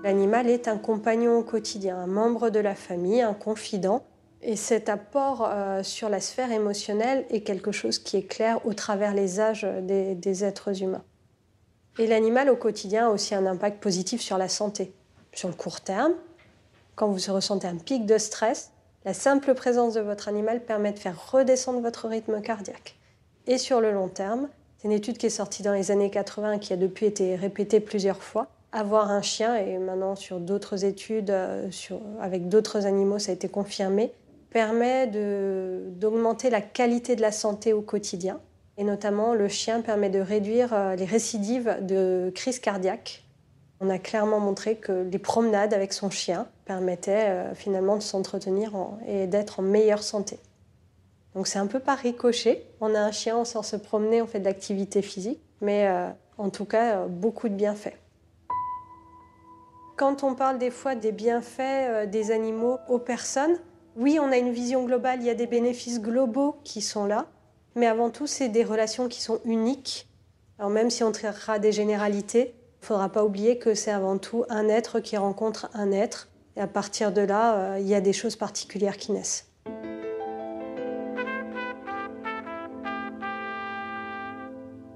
L'animal 0.03 0.49
est 0.49 0.67
un 0.67 0.77
compagnon 0.77 1.37
au 1.37 1.43
quotidien, 1.43 1.97
un 1.97 2.07
membre 2.07 2.49
de 2.49 2.59
la 2.59 2.75
famille, 2.75 3.21
un 3.21 3.33
confident. 3.33 4.05
Et 4.41 4.55
cet 4.55 4.87
apport 4.87 5.45
euh, 5.45 5.83
sur 5.83 6.07
la 6.07 6.21
sphère 6.21 6.53
émotionnelle 6.53 7.25
est 7.29 7.41
quelque 7.41 7.73
chose 7.73 7.99
qui 7.99 8.15
est 8.15 8.23
clair 8.23 8.65
au 8.65 8.73
travers 8.73 9.13
les 9.13 9.41
âges 9.41 9.67
des, 9.83 10.43
êtres 10.45 10.81
humains. 10.81 11.03
Et 11.97 12.07
l'animal 12.07 12.49
au 12.49 12.55
quotidien 12.55 13.07
a 13.07 13.09
aussi 13.09 13.35
un 13.35 13.45
impact 13.45 13.83
positif 13.83 14.21
sur 14.21 14.37
la 14.37 14.47
santé. 14.47 14.93
Sur 15.33 15.49
le 15.49 15.55
court 15.55 15.81
terme, 15.81 16.13
quand 16.99 17.07
vous 17.07 17.33
ressentez 17.33 17.65
un 17.65 17.77
pic 17.77 18.05
de 18.05 18.17
stress, 18.17 18.71
la 19.05 19.13
simple 19.13 19.53
présence 19.53 19.93
de 19.93 20.01
votre 20.01 20.27
animal 20.27 20.65
permet 20.65 20.91
de 20.91 20.99
faire 20.99 21.31
redescendre 21.31 21.79
votre 21.79 22.09
rythme 22.09 22.41
cardiaque. 22.41 22.97
Et 23.47 23.57
sur 23.57 23.79
le 23.79 23.93
long 23.93 24.09
terme, 24.09 24.49
c'est 24.77 24.89
une 24.89 24.93
étude 24.93 25.17
qui 25.17 25.27
est 25.27 25.29
sortie 25.29 25.63
dans 25.63 25.71
les 25.71 25.91
années 25.91 26.09
80 26.09 26.51
et 26.51 26.59
qui 26.59 26.73
a 26.73 26.75
depuis 26.75 27.05
été 27.05 27.37
répétée 27.37 27.79
plusieurs 27.79 28.21
fois 28.21 28.49
avoir 28.71 29.09
un 29.09 29.21
chien, 29.21 29.55
et 29.55 29.77
maintenant 29.77 30.15
sur 30.15 30.39
d'autres 30.39 30.85
études 30.85 31.31
euh, 31.31 31.69
avec 32.21 32.49
d'autres 32.49 32.85
animaux, 32.85 33.17
ça 33.17 33.31
a 33.31 33.33
été 33.33 33.49
confirmé, 33.49 34.11
permet 34.51 35.07
d'augmenter 35.07 36.49
la 36.49 36.61
qualité 36.61 37.15
de 37.15 37.21
la 37.21 37.31
santé 37.31 37.73
au 37.73 37.81
quotidien. 37.81 38.39
Et 38.77 38.83
notamment, 38.83 39.33
le 39.33 39.47
chien 39.47 39.81
permet 39.81 40.09
de 40.09 40.19
réduire 40.19 40.73
euh, 40.73 40.95
les 40.95 41.05
récidives 41.05 41.77
de 41.81 42.31
crise 42.35 42.59
cardiaque. 42.59 43.23
On 43.81 43.89
a 43.89 43.97
clairement 43.97 44.39
montré 44.39 44.75
que 44.75 45.07
les 45.09 45.19
promenades 45.19 45.73
avec 45.73 45.93
son 45.93 46.09
chien 46.09 46.47
permettaient 46.65 47.29
euh, 47.29 47.55
finalement 47.55 47.95
de 47.95 48.01
s'entretenir 48.01 48.71
et 49.07 49.27
d'être 49.27 49.59
en 49.59 49.63
meilleure 49.63 50.03
santé. 50.03 50.39
Donc 51.35 51.47
c'est 51.47 51.59
un 51.59 51.67
peu 51.67 51.79
par 51.79 51.97
ricochet. 51.97 52.65
On 52.81 52.93
a 52.93 52.99
un 52.99 53.11
chien, 53.11 53.37
on 53.37 53.45
sort 53.45 53.65
se 53.65 53.75
promener, 53.75 54.21
on 54.21 54.27
fait 54.27 54.39
de 54.39 54.45
l'activité 54.45 55.01
physique, 55.01 55.39
mais 55.61 55.87
en 56.37 56.49
tout 56.49 56.65
cas, 56.65 57.05
beaucoup 57.05 57.49
de 57.49 57.53
bienfaits. 57.53 57.95
Quand 59.99 60.23
on 60.23 60.33
parle 60.33 60.59
des 60.59 60.71
fois 60.71 60.95
des 60.95 61.11
bienfaits 61.11 61.59
euh, 61.59 62.05
des 62.05 62.31
animaux 62.31 62.77
aux 62.87 62.99
personnes, 62.99 63.57
oui, 63.97 64.17
on 64.17 64.31
a 64.31 64.37
une 64.37 64.53
vision 64.53 64.85
globale, 64.85 65.19
il 65.19 65.25
y 65.25 65.29
a 65.29 65.35
des 65.35 65.45
bénéfices 65.45 65.99
globaux 65.99 66.55
qui 66.63 66.81
sont 66.81 67.05
là, 67.05 67.25
mais 67.75 67.85
avant 67.85 68.09
tout, 68.09 68.25
c'est 68.25 68.47
des 68.47 68.63
relations 68.63 69.09
qui 69.09 69.21
sont 69.21 69.41
uniques. 69.43 70.07
Alors 70.57 70.71
même 70.71 70.89
si 70.89 71.03
on 71.03 71.11
traitera 71.11 71.59
des 71.59 71.73
généralités, 71.73 72.55
il 72.79 72.83
ne 72.83 72.87
faudra 72.87 73.09
pas 73.09 73.25
oublier 73.25 73.57
que 73.59 73.75
c'est 73.75 73.91
avant 73.91 74.17
tout 74.17 74.45
un 74.49 74.69
être 74.69 75.01
qui 75.01 75.17
rencontre 75.17 75.69
un 75.73 75.91
être, 75.91 76.29
et 76.55 76.61
à 76.61 76.67
partir 76.67 77.11
de 77.11 77.21
là, 77.21 77.73
euh, 77.73 77.79
il 77.79 77.87
y 77.87 77.93
a 77.93 78.01
des 78.01 78.13
choses 78.13 78.37
particulières 78.37 78.97
qui 78.97 79.11
naissent. 79.11 79.51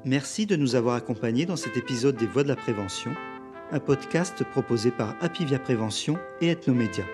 Merci 0.05 0.45
de 0.45 0.55
nous 0.55 0.75
avoir 0.75 0.95
accompagnés 0.95 1.45
dans 1.45 1.55
cet 1.55 1.77
épisode 1.77 2.15
des 2.15 2.25
Voix 2.25 2.43
de 2.43 2.49
la 2.49 2.55
Prévention 2.55 3.13
un 3.71 3.79
podcast 3.79 4.43
proposé 4.43 4.91
par 4.91 5.15
Apivia 5.21 5.57
Prévention 5.57 6.17
et 6.41 6.49
Ethnomédia. 6.49 7.05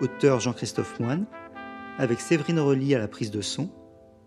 Auteur 0.00 0.40
Jean-Christophe 0.40 0.98
Moine, 0.98 1.26
avec 1.98 2.20
Séverine 2.20 2.58
Rely 2.58 2.94
à 2.94 2.98
la 2.98 3.08
prise 3.08 3.30
de 3.30 3.42
son 3.42 3.68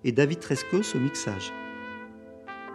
et 0.03 0.11
David 0.11 0.39
Trescos 0.39 0.95
au 0.95 0.99
mixage. 0.99 1.51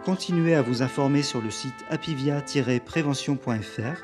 Continuez 0.05 0.55
à 0.55 0.63
vous 0.63 0.81
informer 0.81 1.21
sur 1.21 1.41
le 1.41 1.51
site 1.51 1.85
apivia-prévention.fr. 1.91 4.01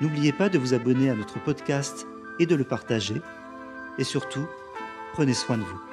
N'oubliez 0.00 0.32
pas 0.32 0.48
de 0.48 0.58
vous 0.58 0.74
abonner 0.74 1.08
à 1.08 1.14
notre 1.14 1.38
podcast 1.38 2.08
et 2.40 2.46
de 2.46 2.56
le 2.56 2.64
partager. 2.64 3.22
Et 3.98 4.04
surtout, 4.04 4.48
prenez 5.12 5.34
soin 5.34 5.58
de 5.58 5.62
vous. 5.62 5.89